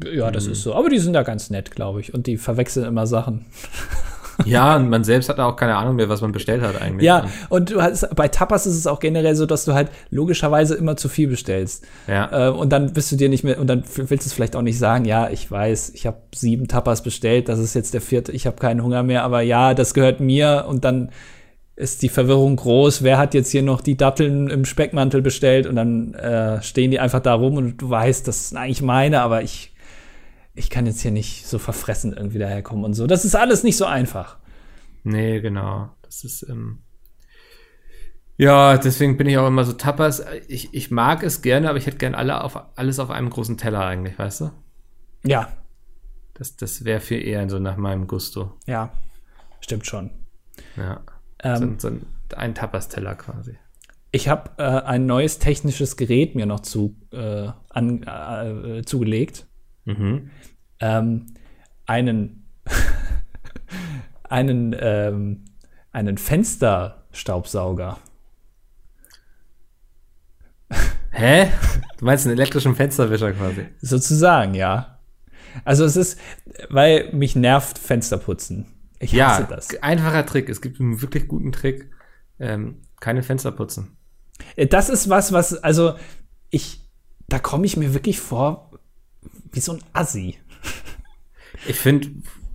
[0.04, 0.32] Ja, Mhm.
[0.32, 0.74] das ist so.
[0.74, 2.12] Aber die sind da ganz nett, glaube ich.
[2.14, 3.46] Und die verwechseln immer Sachen.
[4.44, 7.04] Ja, und man selbst hat auch keine Ahnung mehr, was man bestellt hat eigentlich.
[7.04, 10.74] Ja, und du hast, bei Tapas ist es auch generell so, dass du halt logischerweise
[10.74, 11.84] immer zu viel bestellst.
[12.06, 12.48] Ja.
[12.48, 14.62] Äh, und dann bist du dir nicht mehr, und dann willst du es vielleicht auch
[14.62, 18.32] nicht sagen, ja, ich weiß, ich habe sieben Tapas bestellt, das ist jetzt der vierte,
[18.32, 21.10] ich habe keinen Hunger mehr, aber ja, das gehört mir und dann
[21.76, 25.76] ist die Verwirrung groß, wer hat jetzt hier noch die Datteln im Speckmantel bestellt und
[25.76, 29.42] dann äh, stehen die einfach da rum und du weißt, das sind eigentlich meine, aber
[29.42, 29.74] ich,
[30.56, 33.06] ich kann jetzt hier nicht so verfressen irgendwie daherkommen und so.
[33.06, 34.38] Das ist alles nicht so einfach.
[35.04, 35.90] Nee, genau.
[36.02, 36.80] Das ist, ähm
[38.38, 40.22] ja, deswegen bin ich auch immer so Tapas.
[40.48, 43.56] Ich, ich mag es gerne, aber ich hätte gerne alle auf, alles auf einem großen
[43.56, 44.50] Teller eigentlich, weißt du?
[45.24, 45.48] Ja,
[46.34, 48.58] Das, das wäre viel eher so nach meinem Gusto.
[48.66, 48.92] ja,
[49.60, 50.10] stimmt schon.
[50.76, 51.00] Ja.
[51.42, 53.56] Ähm, so, so ein, ein Tapas-Teller quasi.
[54.12, 59.45] Ich habe äh, ein neues technisches Gerät mir noch zu, äh, an, äh, zugelegt.
[59.86, 60.30] Mhm.
[60.80, 61.26] Ähm,
[61.86, 62.44] einen
[64.28, 65.44] einen, ähm,
[65.92, 67.98] einen Fensterstaubsauger.
[71.10, 71.50] Hä?
[71.98, 73.66] Du meinst einen elektrischen Fensterwischer quasi?
[73.80, 74.98] Sozusagen, ja.
[75.64, 76.20] Also es ist,
[76.68, 78.66] weil mich nervt Fensterputzen.
[78.98, 79.68] Ich hasse ja, das.
[79.82, 80.50] Einfacher Trick.
[80.50, 81.90] Es gibt einen wirklich guten Trick.
[82.38, 83.96] Ähm, keine Fenster putzen.
[84.56, 85.94] Äh, das ist was, was, also
[86.50, 86.86] ich,
[87.28, 88.65] da komme ich mir wirklich vor
[89.56, 90.36] wie so ein Assi.
[91.66, 92.08] Ich finde,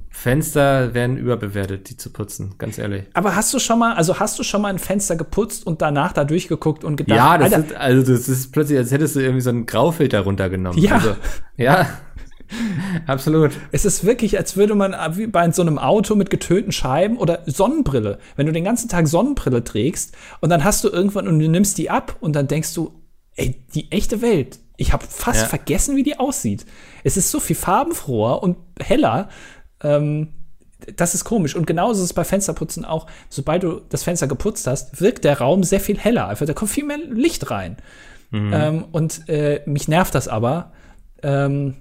[0.09, 3.05] Fenster werden überbewertet, die zu putzen, ganz ehrlich.
[3.13, 6.13] Aber hast du schon mal, also hast du schon mal ein Fenster geputzt und danach
[6.13, 9.41] da durchgeguckt und gedacht, ja, das ist, also das ist plötzlich, als hättest du irgendwie
[9.41, 10.77] so einen Graufilter runtergenommen.
[10.77, 10.93] Ja.
[10.93, 11.15] Also,
[11.57, 11.89] ja.
[13.07, 13.51] Absolut.
[13.71, 17.39] Es ist wirklich, als würde man wie bei so einem Auto mit getönten Scheiben oder
[17.47, 18.19] Sonnenbrille.
[18.35, 21.77] Wenn du den ganzen Tag Sonnenbrille trägst und dann hast du irgendwann und du nimmst
[21.79, 22.93] die ab und dann denkst du,
[23.35, 24.59] ey, die echte Welt.
[24.77, 25.47] Ich habe fast ja.
[25.47, 26.65] vergessen, wie die aussieht.
[27.03, 29.29] Es ist so viel farbenfroher und heller.
[29.81, 30.29] Ähm,
[30.95, 31.55] das ist komisch.
[31.55, 33.07] Und genauso ist es bei Fensterputzen auch.
[33.29, 36.27] Sobald du das Fenster geputzt hast, wirkt der Raum sehr viel heller.
[36.27, 37.77] Einfach, da kommt viel mehr Licht rein.
[38.31, 38.53] Mhm.
[38.53, 40.71] Ähm, und äh, mich nervt das aber,
[41.21, 41.75] ähm,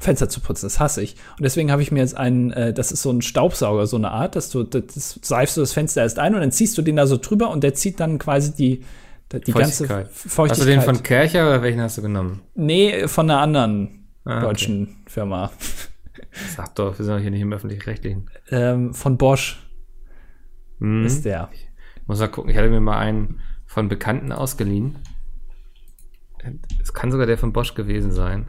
[0.00, 0.66] Fenster zu putzen.
[0.66, 1.16] Das hasse ich.
[1.38, 4.10] Und deswegen habe ich mir jetzt einen, äh, das ist so ein Staubsauger, so eine
[4.10, 6.96] Art, dass du, das seifst du das Fenster erst ein und dann ziehst du den
[6.96, 8.84] da so drüber und der zieht dann quasi die,
[9.32, 10.50] die ganze Feuchtigkeit.
[10.50, 12.42] Hast du den von Kercher oder welchen hast du genommen?
[12.54, 14.96] Nee, von einer anderen ah, deutschen okay.
[15.06, 15.52] Firma.
[16.56, 18.30] Sag doch, wir sind doch hier nicht im öffentlich-rechtlichen.
[18.50, 19.62] Ähm, von Bosch
[20.78, 21.04] hm.
[21.04, 21.50] ist der.
[21.52, 21.68] Ich
[22.06, 24.98] muss mal gucken, ich hatte mir mal einen von Bekannten ausgeliehen.
[26.80, 28.48] Es kann sogar der von Bosch gewesen sein.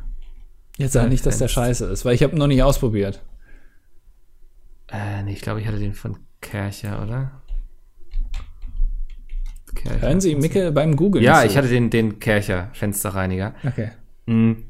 [0.77, 3.21] Jetzt sag nicht, dass der scheiße ist, weil ich habe noch nicht ausprobiert.
[4.87, 7.38] Äh, nee, ich glaube, ich hatte den von Kercher, oder?
[9.75, 10.01] Kercher.
[10.01, 11.23] Hören Sie Micke beim Googlen.
[11.23, 13.53] Ja, ich hatte den, den Kercher Fensterreiniger.
[13.65, 13.91] Okay.
[14.25, 14.69] Mhm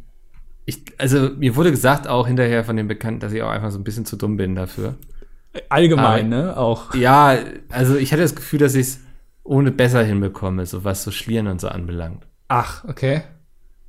[0.69, 3.79] ich, also mir wurde gesagt auch hinterher von den Bekannten, dass ich auch einfach so
[3.79, 4.95] ein bisschen zu dumm bin dafür.
[5.67, 6.57] Allgemein, Aber, ne?
[6.57, 6.93] Auch.
[6.93, 7.37] Ja,
[7.69, 8.99] also ich hatte das Gefühl, dass ich es
[9.43, 12.27] ohne besser hinbekomme, so was so Schlieren und so anbelangt.
[12.47, 13.23] Ach, okay.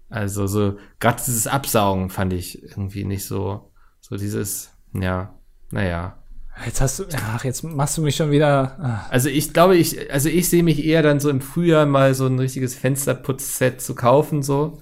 [0.09, 5.35] Also so, gerade dieses Absaugen fand ich irgendwie nicht so, so dieses, ja,
[5.71, 6.17] naja.
[6.65, 8.77] Jetzt hast du, ach, jetzt machst du mich schon wieder.
[8.81, 9.11] Ach.
[9.11, 12.27] Also ich glaube, ich, also ich sehe mich eher dann so im Frühjahr mal so
[12.27, 14.81] ein richtiges Fensterputzset zu kaufen, so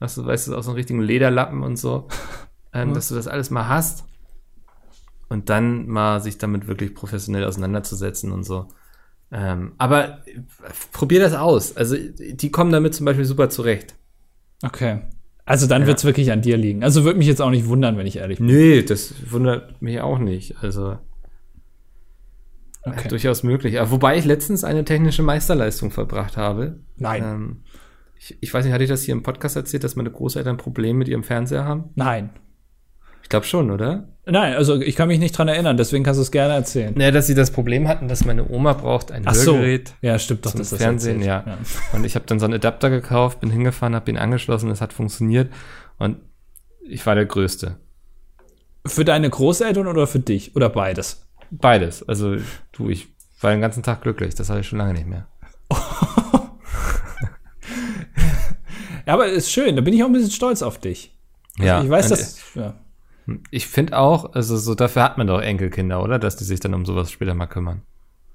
[0.00, 2.08] dass du, weißt du, auch so einen richtigen Lederlappen und so,
[2.72, 2.94] ähm, ja.
[2.94, 4.04] dass du das alles mal hast
[5.28, 8.68] und dann mal sich damit wirklich professionell auseinanderzusetzen und so.
[9.30, 10.40] Ähm, aber äh,
[10.92, 11.76] probier das aus.
[11.76, 13.94] Also die kommen damit zum Beispiel super zurecht.
[14.62, 15.02] Okay.
[15.44, 15.88] Also dann ja.
[15.88, 16.82] wird es wirklich an dir liegen.
[16.82, 18.46] Also würde mich jetzt auch nicht wundern, wenn ich ehrlich bin.
[18.46, 20.62] Nee, das wundert mich auch nicht.
[20.62, 20.98] Also
[22.84, 23.08] okay.
[23.08, 23.80] durchaus möglich.
[23.80, 26.80] Aber wobei ich letztens eine technische Meisterleistung verbracht habe.
[26.96, 27.22] Nein.
[27.22, 27.56] Ähm,
[28.18, 30.58] ich, ich weiß nicht, hatte ich das hier im Podcast erzählt, dass meine Großeltern ein
[30.58, 31.90] Problem mit ihrem Fernseher haben?
[31.94, 32.30] Nein.
[33.22, 34.08] Ich glaube schon, oder?
[34.24, 36.94] Nein, also ich kann mich nicht dran erinnern, deswegen kannst du es gerne erzählen.
[36.96, 39.88] Naja, dass sie das Problem hatten, dass meine Oma braucht ein Ach Hörgerät.
[39.88, 39.94] So.
[40.00, 41.44] Ja, stimmt doch, das Fernsehen, ja.
[41.46, 41.58] ja.
[41.92, 44.94] Und ich habe dann so einen Adapter gekauft, bin hingefahren, habe ihn angeschlossen, es hat
[44.94, 45.52] funktioniert
[45.98, 46.16] und
[46.80, 47.76] ich war der Größte.
[48.86, 50.56] Für deine Großeltern oder für dich?
[50.56, 51.27] Oder beides?
[51.50, 52.06] Beides.
[52.08, 52.36] Also,
[52.72, 53.08] du, ich
[53.40, 55.26] war den ganzen Tag glücklich, das hatte ich schon lange nicht mehr.
[59.08, 61.16] Ja, aber ist schön, da bin ich auch ein bisschen stolz auf dich.
[61.58, 61.82] Also ja.
[61.82, 62.54] Ich weiß, dass.
[62.54, 62.74] Ja.
[63.50, 66.18] Ich finde auch, also so dafür hat man doch Enkelkinder, oder?
[66.18, 67.80] Dass die sich dann um sowas später mal kümmern.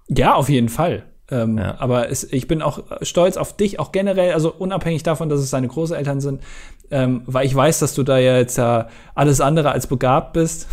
[0.07, 1.03] Ja, auf jeden Fall.
[1.29, 1.79] Ähm, ja.
[1.79, 5.51] Aber es, ich bin auch stolz auf dich, auch generell, also unabhängig davon, dass es
[5.51, 6.41] deine Großeltern sind,
[6.89, 10.67] ähm, weil ich weiß, dass du da ja jetzt ja alles andere als begabt bist.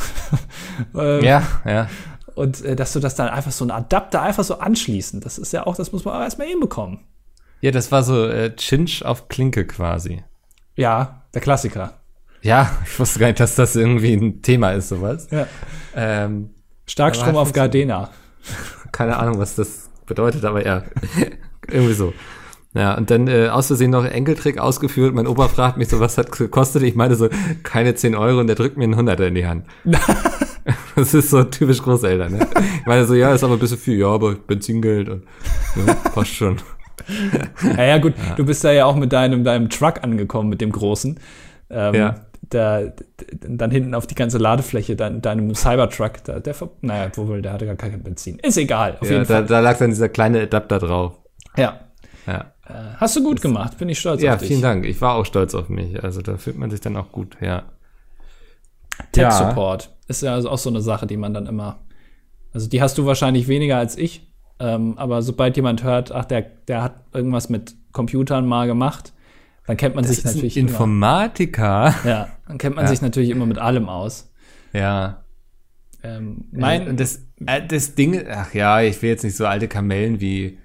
[0.95, 1.89] ähm, ja, ja.
[2.41, 5.53] Und äh, dass du das dann einfach so ein Adapter einfach so anschließen, das ist
[5.53, 7.01] ja auch, das muss man auch erstmal hinbekommen.
[7.61, 10.25] Ja, das war so äh, Chinch auf Klinke quasi.
[10.75, 12.01] Ja, der Klassiker.
[12.41, 15.29] Ja, ich wusste gar nicht, dass das irgendwie ein Thema ist, sowas.
[15.31, 15.47] Ja.
[15.95, 16.55] Ähm,
[16.87, 18.09] Starkstrom auf Gardena.
[18.91, 20.85] Keine Ahnung, was das bedeutet, aber ja,
[21.69, 22.15] irgendwie so.
[22.73, 25.13] Ja, und dann äh, aus Versehen noch Enkeltrick ausgeführt.
[25.13, 26.85] Mein Opa fragt mich so, was hat gekostet?
[26.85, 27.29] Ich meine so,
[27.65, 29.67] keine 10 Euro und der drückt mir einen Hunderter in die Hand.
[31.01, 32.47] Das ist so typisch Großeltern, ne?
[32.81, 35.25] Ich meine so, ja, ist aber ein bisschen viel, ja, aber Benzingeld und
[35.77, 36.57] ja, passt schon.
[37.77, 38.35] ja, ja, gut, ja.
[38.35, 41.19] du bist da ja auch mit deinem, deinem Truck angekommen, mit dem großen.
[41.71, 42.15] Ähm, ja.
[42.49, 42.83] Da,
[43.41, 47.67] dann hinten auf die ganze Ladefläche, dein, deinem Cybertruck, da, der, naja, wohl, der hatte
[47.67, 48.39] gar kein Benzin.
[48.41, 49.43] Ist egal, auf ja, jeden Fall.
[49.43, 51.19] Da, da lag dann dieser kleine Adapter drauf.
[51.57, 51.81] Ja.
[52.27, 52.53] Ja.
[52.67, 54.29] Äh, hast du gut das, gemacht, bin ich stolz auf dich.
[54.29, 54.85] Ja, vielen Dank.
[54.87, 56.03] Ich war auch stolz auf mich.
[56.03, 57.65] Also da fühlt man sich dann auch gut, ja.
[59.13, 61.79] Tech Support ist ja also auch so eine Sache, die man dann immer,
[62.53, 64.27] also die hast du wahrscheinlich weniger als ich,
[64.63, 69.15] Ähm, aber sobald jemand hört, ach, der, der hat irgendwas mit Computern mal gemacht,
[69.67, 71.95] dann kennt man Das sich natürlich Informatiker.
[72.05, 72.11] immer.
[72.11, 72.91] Ja, dann kennt man Ja.
[72.91, 74.31] sich natürlich immer mit allem aus.
[74.75, 75.25] Ja.
[76.03, 79.67] Ähm, Mein, und das, äh, das Ding, ach ja, ich will jetzt nicht so alte
[79.69, 80.59] Kamellen wie,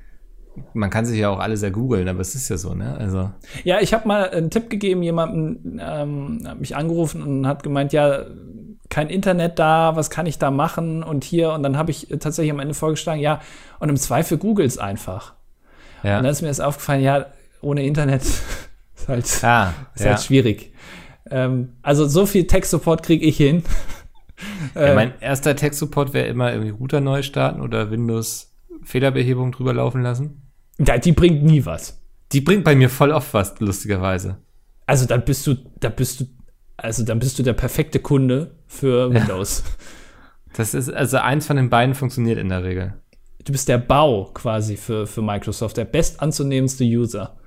[0.74, 2.96] man kann sich ja auch alles ja googeln, aber es ist ja so, ne?
[2.98, 3.32] Also,
[3.64, 7.94] Ja, ich habe mal einen Tipp gegeben, jemanden ähm, hat mich angerufen und hat gemeint,
[7.94, 8.26] ja,
[8.90, 12.52] kein Internet da, was kann ich da machen und hier und dann habe ich tatsächlich
[12.52, 13.42] am Ende vorgeschlagen, ja,
[13.80, 15.34] und im Zweifel googles einfach.
[16.04, 16.18] ja.
[16.18, 17.26] Und dann ist mir das aufgefallen, ja,
[17.62, 18.22] ohne Internet
[18.96, 20.06] ist halt, ist ah, ja.
[20.06, 20.72] halt schwierig.
[21.30, 23.64] Ähm, also so viel Tech-Support kriege ich hin.
[24.76, 24.94] ja.
[24.94, 28.52] Mein erster Tech-Support wäre immer irgendwie Router neu starten oder Windows
[28.84, 30.45] Fehlerbehebung drüber laufen lassen.
[30.80, 32.02] Ja, die bringt nie was.
[32.32, 34.38] Die bringt bei mir voll oft was, lustigerweise.
[34.86, 36.26] Also dann bist du, da bist du,
[36.78, 39.64] also dann bist du der perfekte Kunde für Windows.
[40.56, 42.94] Das ist, also eins von den beiden funktioniert in der Regel.
[43.44, 47.38] Du bist der Bau quasi für, für Microsoft, der best anzunehmendste User.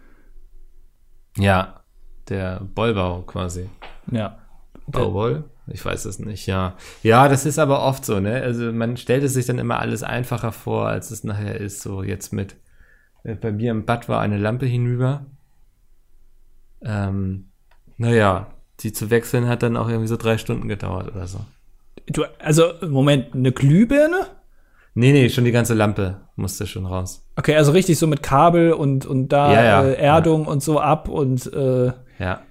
[1.37, 1.85] Ja,
[2.29, 3.69] der Bollbau quasi.
[4.11, 4.39] Ja.
[4.87, 5.45] Bauwoll?
[5.67, 6.77] Ich weiß es nicht, ja.
[7.03, 8.41] Ja, das ist aber oft so, ne?
[8.43, 11.83] Also man stellt es sich dann immer alles einfacher vor, als es nachher ist.
[11.83, 12.57] So jetzt mit,
[13.23, 15.27] bei mir im Bad war eine Lampe hinüber.
[16.83, 17.51] Ähm,
[17.97, 18.47] naja,
[18.81, 21.41] die zu wechseln hat dann auch irgendwie so drei Stunden gedauert oder so.
[22.07, 24.27] Du, also, Moment, eine Glühbirne?
[24.95, 27.25] Nee, nee, schon die ganze Lampe musste schon raus.
[27.37, 30.81] Okay, also richtig so mit Kabel und, und da Ja, ja, äh, Erdung und so
[30.81, 32.43] ab und äh, Ja,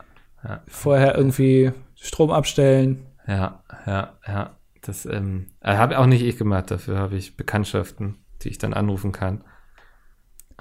[0.68, 3.06] vorher irgendwie Strom abstellen.
[3.28, 4.52] ja, ja, ja.
[4.82, 9.12] Das ähm, habe auch nicht ich gemacht, dafür habe ich Bekanntschaften, die ich dann anrufen
[9.12, 9.44] kann.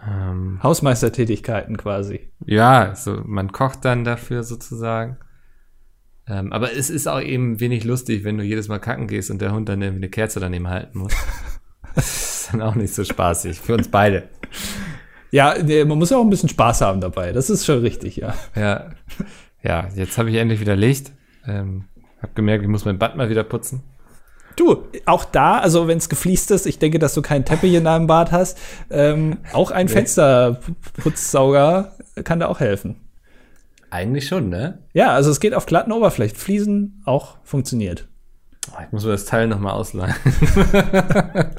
[0.05, 2.33] Ähm, Hausmeistertätigkeiten quasi.
[2.45, 5.19] Ja, so man kocht dann dafür sozusagen.
[6.29, 9.41] Ähm, aber es ist auch eben wenig lustig, wenn du jedes Mal kacken gehst und
[9.41, 11.15] der Hund dann irgendwie eine Kerze daneben halten muss.
[11.95, 14.29] das ist dann auch nicht so spaßig für uns beide.
[15.31, 17.33] Ja, man muss ja auch ein bisschen Spaß haben dabei.
[17.33, 18.35] Das ist schon richtig, ja.
[18.55, 18.91] Ja,
[19.63, 21.13] ja jetzt habe ich endlich wieder Licht.
[21.47, 21.85] Ähm,
[22.21, 23.83] hab gemerkt, ich muss mein Bad mal wieder putzen.
[24.57, 27.85] Du, auch da, also wenn es gefliest ist, ich denke, dass du keinen Teppich in
[27.85, 28.59] deinem Bad hast,
[28.91, 31.93] ähm, auch ein Fensterputzsauger
[32.25, 32.97] kann da auch helfen.
[33.91, 34.79] Eigentlich schon, ne?
[34.95, 36.37] Ja, also es geht auf glatten Oberflächen.
[36.37, 38.09] Fliesen auch funktioniert.
[38.73, 40.15] Oh, ich muss mir das Teil nochmal ausleihen.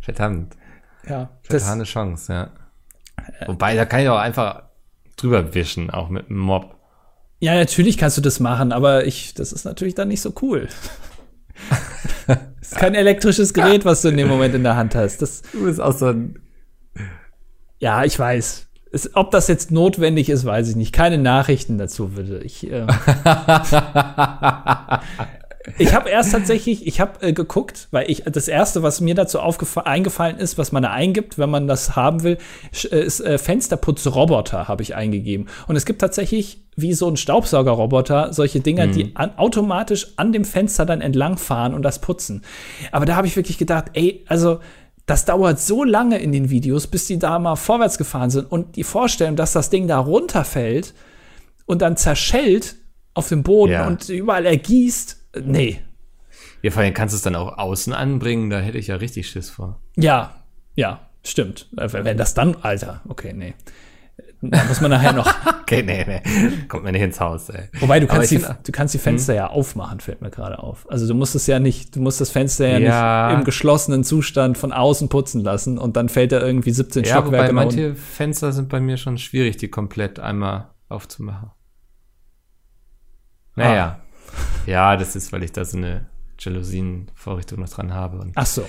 [0.00, 0.56] Verdammt.
[1.06, 2.50] Ja, das, Vertane Chance, ja.
[3.46, 4.62] Wobei, da kann ich auch einfach
[5.16, 6.76] drüber wischen, auch mit einem Mob.
[7.40, 10.68] ja, natürlich kannst du das machen, aber ich, das ist natürlich dann nicht so cool.
[12.26, 15.22] Das ist kein elektrisches Gerät, was du in dem Moment in der Hand hast.
[15.22, 16.38] Das, Du bist auch so ein
[17.78, 18.66] ja, ich weiß.
[18.90, 20.92] Es, ob das jetzt notwendig ist, weiß ich nicht.
[20.92, 22.68] Keine Nachrichten dazu würde ich.
[22.70, 22.86] Ähm,
[25.78, 29.40] ich habe erst tatsächlich, ich habe äh, geguckt, weil ich das erste, was mir dazu
[29.84, 32.38] eingefallen ist, was man da eingibt, wenn man das haben will,
[32.90, 35.48] äh, ist äh, Fensterputzroboter habe ich eingegeben.
[35.66, 40.44] Und es gibt tatsächlich wie so ein Staubsaugerroboter solche Dinger, die an, automatisch an dem
[40.44, 42.42] Fenster dann entlangfahren und das putzen.
[42.92, 44.60] Aber da habe ich wirklich gedacht, ey, also
[45.06, 48.50] das dauert so lange in den Videos, bis die da mal vorwärts gefahren sind.
[48.50, 50.94] Und die Vorstellung, dass das Ding da runterfällt
[51.66, 52.76] und dann zerschellt
[53.14, 53.86] auf dem Boden Ja.
[53.86, 55.80] und überall ergießt, nee.
[56.62, 59.28] Ja, vor allem kannst du es dann auch außen anbringen, da hätte ich ja richtig
[59.30, 59.80] Schiss vor.
[59.96, 60.34] Ja,
[60.74, 61.68] ja, stimmt.
[61.72, 63.54] Wenn das dann, Alter, okay, nee.
[64.40, 65.32] Da muss man nachher noch.
[65.68, 66.22] Okay, nee, nee.
[66.68, 67.68] Kommt mir nicht ins Haus, ey.
[67.80, 70.90] Wobei, du kannst, die, du kannst die Fenster ja aufmachen, fällt mir gerade auf.
[70.90, 73.28] Also du musst es ja nicht, du musst das Fenster ja, Ja.
[73.28, 77.16] nicht im geschlossenen Zustand von außen putzen lassen und dann fällt da irgendwie 17 Ja,
[77.16, 77.54] wobei Stockwerke unten.
[77.54, 81.50] manche Fenster sind bei mir schon schwierig, die komplett einmal aufzumachen.
[83.54, 84.00] Naja.
[84.66, 86.06] Ja, das ist, weil ich da so eine
[86.38, 88.18] Jalousien-Vorrichtung noch dran habe.
[88.18, 88.68] Und Ach so.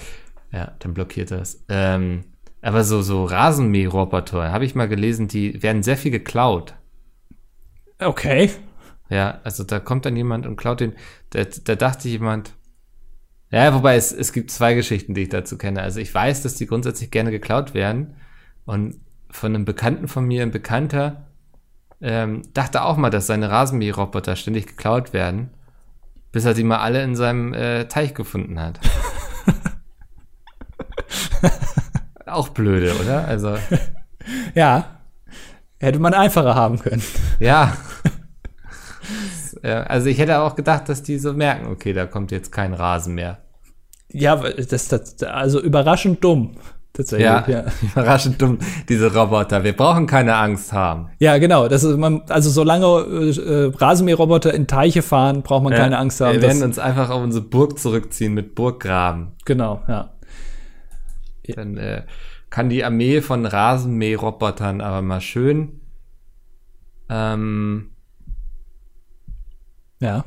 [0.51, 1.63] ja, dann blockiert das.
[1.69, 2.23] Ähm,
[2.61, 6.73] aber so, so Rasenmäherroboter, habe ich mal gelesen, die werden sehr viel geklaut.
[7.99, 8.49] Okay.
[9.09, 10.93] Ja, also da kommt dann jemand und klaut den.
[11.31, 12.53] Da, da dachte jemand.
[13.51, 15.81] Ja, wobei es, es gibt zwei Geschichten, die ich dazu kenne.
[15.81, 18.15] Also ich weiß, dass die grundsätzlich gerne geklaut werden.
[18.65, 18.99] Und
[19.31, 21.27] von einem Bekannten von mir, ein Bekannter,
[22.01, 25.49] ähm, dachte auch mal, dass seine Rasenmäherroboter ständig geklaut werden,
[26.31, 28.79] bis er die mal alle in seinem äh, Teich gefunden hat.
[32.25, 33.27] auch blöde, oder?
[33.27, 33.57] Also,
[34.53, 34.99] Ja.
[35.79, 37.03] Hätte man einfacher haben können.
[37.39, 37.77] ja.
[39.61, 43.15] Also ich hätte auch gedacht, dass die so merken, okay, da kommt jetzt kein Rasen
[43.15, 43.39] mehr.
[44.11, 46.57] Ja, das, das also überraschend dumm.
[46.93, 47.25] Tatsächlich.
[47.25, 47.65] Ja, Ja, ja.
[47.81, 49.63] überraschend dumm, diese Roboter.
[49.63, 51.09] Wir brauchen keine Angst haben.
[51.37, 51.67] genau.
[51.67, 56.19] Das ist man, also solange äh, äh, Rasenmäherroboter in Teiche fahren, braucht man keine Angst
[56.21, 56.33] haben.
[56.33, 59.33] Wir werden uns einfach auf unsere Burg zurückziehen mit Burggraben.
[59.45, 60.13] genau, ja.
[61.55, 62.03] Dann äh,
[62.51, 65.79] kann die Armee von Rasenmäherrobotern aber mal schön
[67.09, 67.89] ähm,
[69.99, 70.25] Ja.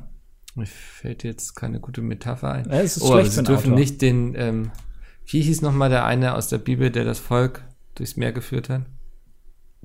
[0.55, 2.69] Mir fällt jetzt keine gute Metapher ein.
[2.69, 3.79] Ja, es ist oh, aber schlecht für sie dürfen Autor.
[3.79, 4.71] nicht den, ähm,
[5.33, 7.63] wie hieß nochmal der eine aus der Bibel, der das Volk
[7.95, 8.83] durchs Meer geführt hat?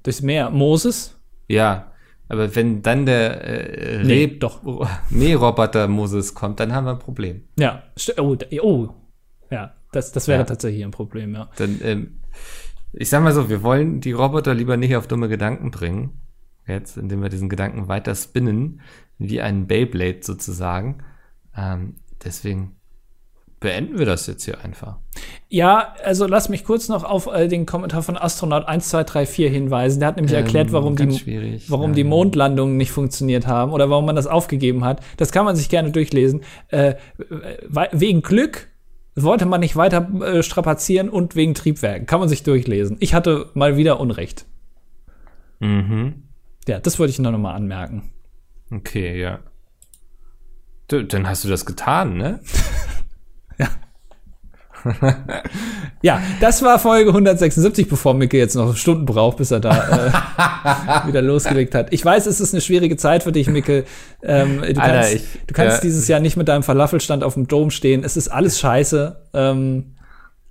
[0.03, 0.49] Durchs Meer.
[0.49, 1.17] Moses?
[1.47, 1.91] Ja,
[2.27, 4.61] aber wenn dann der äh, Nee, doch.
[5.09, 7.43] Mähroboter Moses kommt, dann haben wir ein Problem.
[7.57, 7.83] Ja.
[8.17, 8.89] Oh, oh.
[9.49, 10.45] Ja, das, das wäre Ja.
[10.45, 11.49] tatsächlich ein Problem, ja.
[11.55, 12.19] Dann, ähm,
[12.91, 16.19] ich sag mal so, wir wollen die Roboter lieber nicht auf dumme Gedanken bringen.
[16.67, 18.81] Jetzt, indem wir diesen Gedanken weiter spinnen,
[19.17, 21.03] wie ein Beyblade sozusagen.
[21.55, 21.95] Ähm,
[22.25, 22.75] deswegen
[23.59, 24.97] beenden wir das jetzt hier einfach.
[25.49, 29.99] Ja, also lass mich kurz noch auf äh, den Kommentar von Astronaut 1234 hinweisen.
[29.99, 33.71] Der hat nämlich erklärt, Ähm, warum ganz die warum die Ähm, Mondlandungen nicht funktioniert haben
[33.73, 35.01] oder warum man das aufgegeben hat.
[35.17, 36.41] Das kann man sich gerne durchlesen.
[36.67, 38.67] Äh, we- wegen Glück
[39.15, 42.05] wollte man nicht weiter äh, strapazieren und wegen Triebwerken.
[42.05, 42.97] Kann man sich durchlesen.
[42.99, 44.45] Ich hatte mal wieder Unrecht.
[45.59, 46.23] Mhm.
[46.67, 48.11] Ja, das wollte ich nur noch mal anmerken.
[48.71, 49.39] Okay, ja.
[50.89, 52.39] Du, dann hast du das getan, ne?
[56.03, 61.07] Ja, das war Folge 176, bevor Micke jetzt noch Stunden braucht, bis er da äh,
[61.07, 61.91] wieder losgelegt hat.
[61.91, 63.83] Ich weiß, es ist eine schwierige Zeit für dich, Micke.
[64.21, 65.81] Ähm, du, kannst, ich- du kannst ja.
[65.81, 68.03] dieses Jahr nicht mit deinem Falafelstand auf dem Dom stehen.
[68.03, 69.17] Es ist alles scheiße.
[69.33, 69.95] Ähm,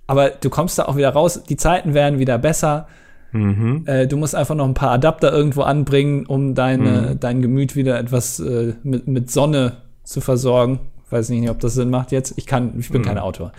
[0.05, 1.41] aber du kommst da auch wieder raus.
[1.47, 2.87] Die Zeiten werden wieder besser.
[3.31, 3.83] Mhm.
[3.87, 7.19] Äh, du musst einfach noch ein paar Adapter irgendwo anbringen, um deine, Mhm.
[7.21, 10.79] dein Gemüt wieder etwas äh, mit, mit Sonne zu versorgen.
[11.09, 12.33] Weiß nicht, ob das Sinn macht jetzt.
[12.37, 12.93] Ich kann, ich Mhm.
[12.93, 13.51] bin kein Autor.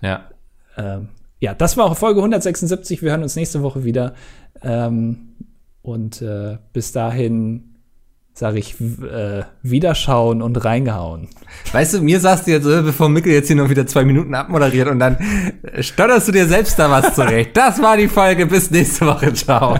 [0.00, 0.24] Ja.
[0.76, 1.08] Ähm,
[1.40, 3.02] ja, das war auch Folge 176.
[3.02, 4.14] Wir hören uns nächste Woche wieder.
[4.62, 5.34] Ähm,
[5.82, 7.70] und äh, bis dahin
[8.32, 11.28] sage ich äh, Wiederschauen und reingehauen.
[11.72, 14.34] Weißt du, mir sagst du jetzt, äh, bevor Mickel jetzt hier noch wieder zwei Minuten
[14.34, 15.16] abmoderiert und dann
[15.62, 17.56] äh, stotterst du dir selbst da was zurecht.
[17.56, 18.46] Das war die Folge.
[18.46, 19.32] Bis nächste Woche.
[19.34, 19.78] Ciao.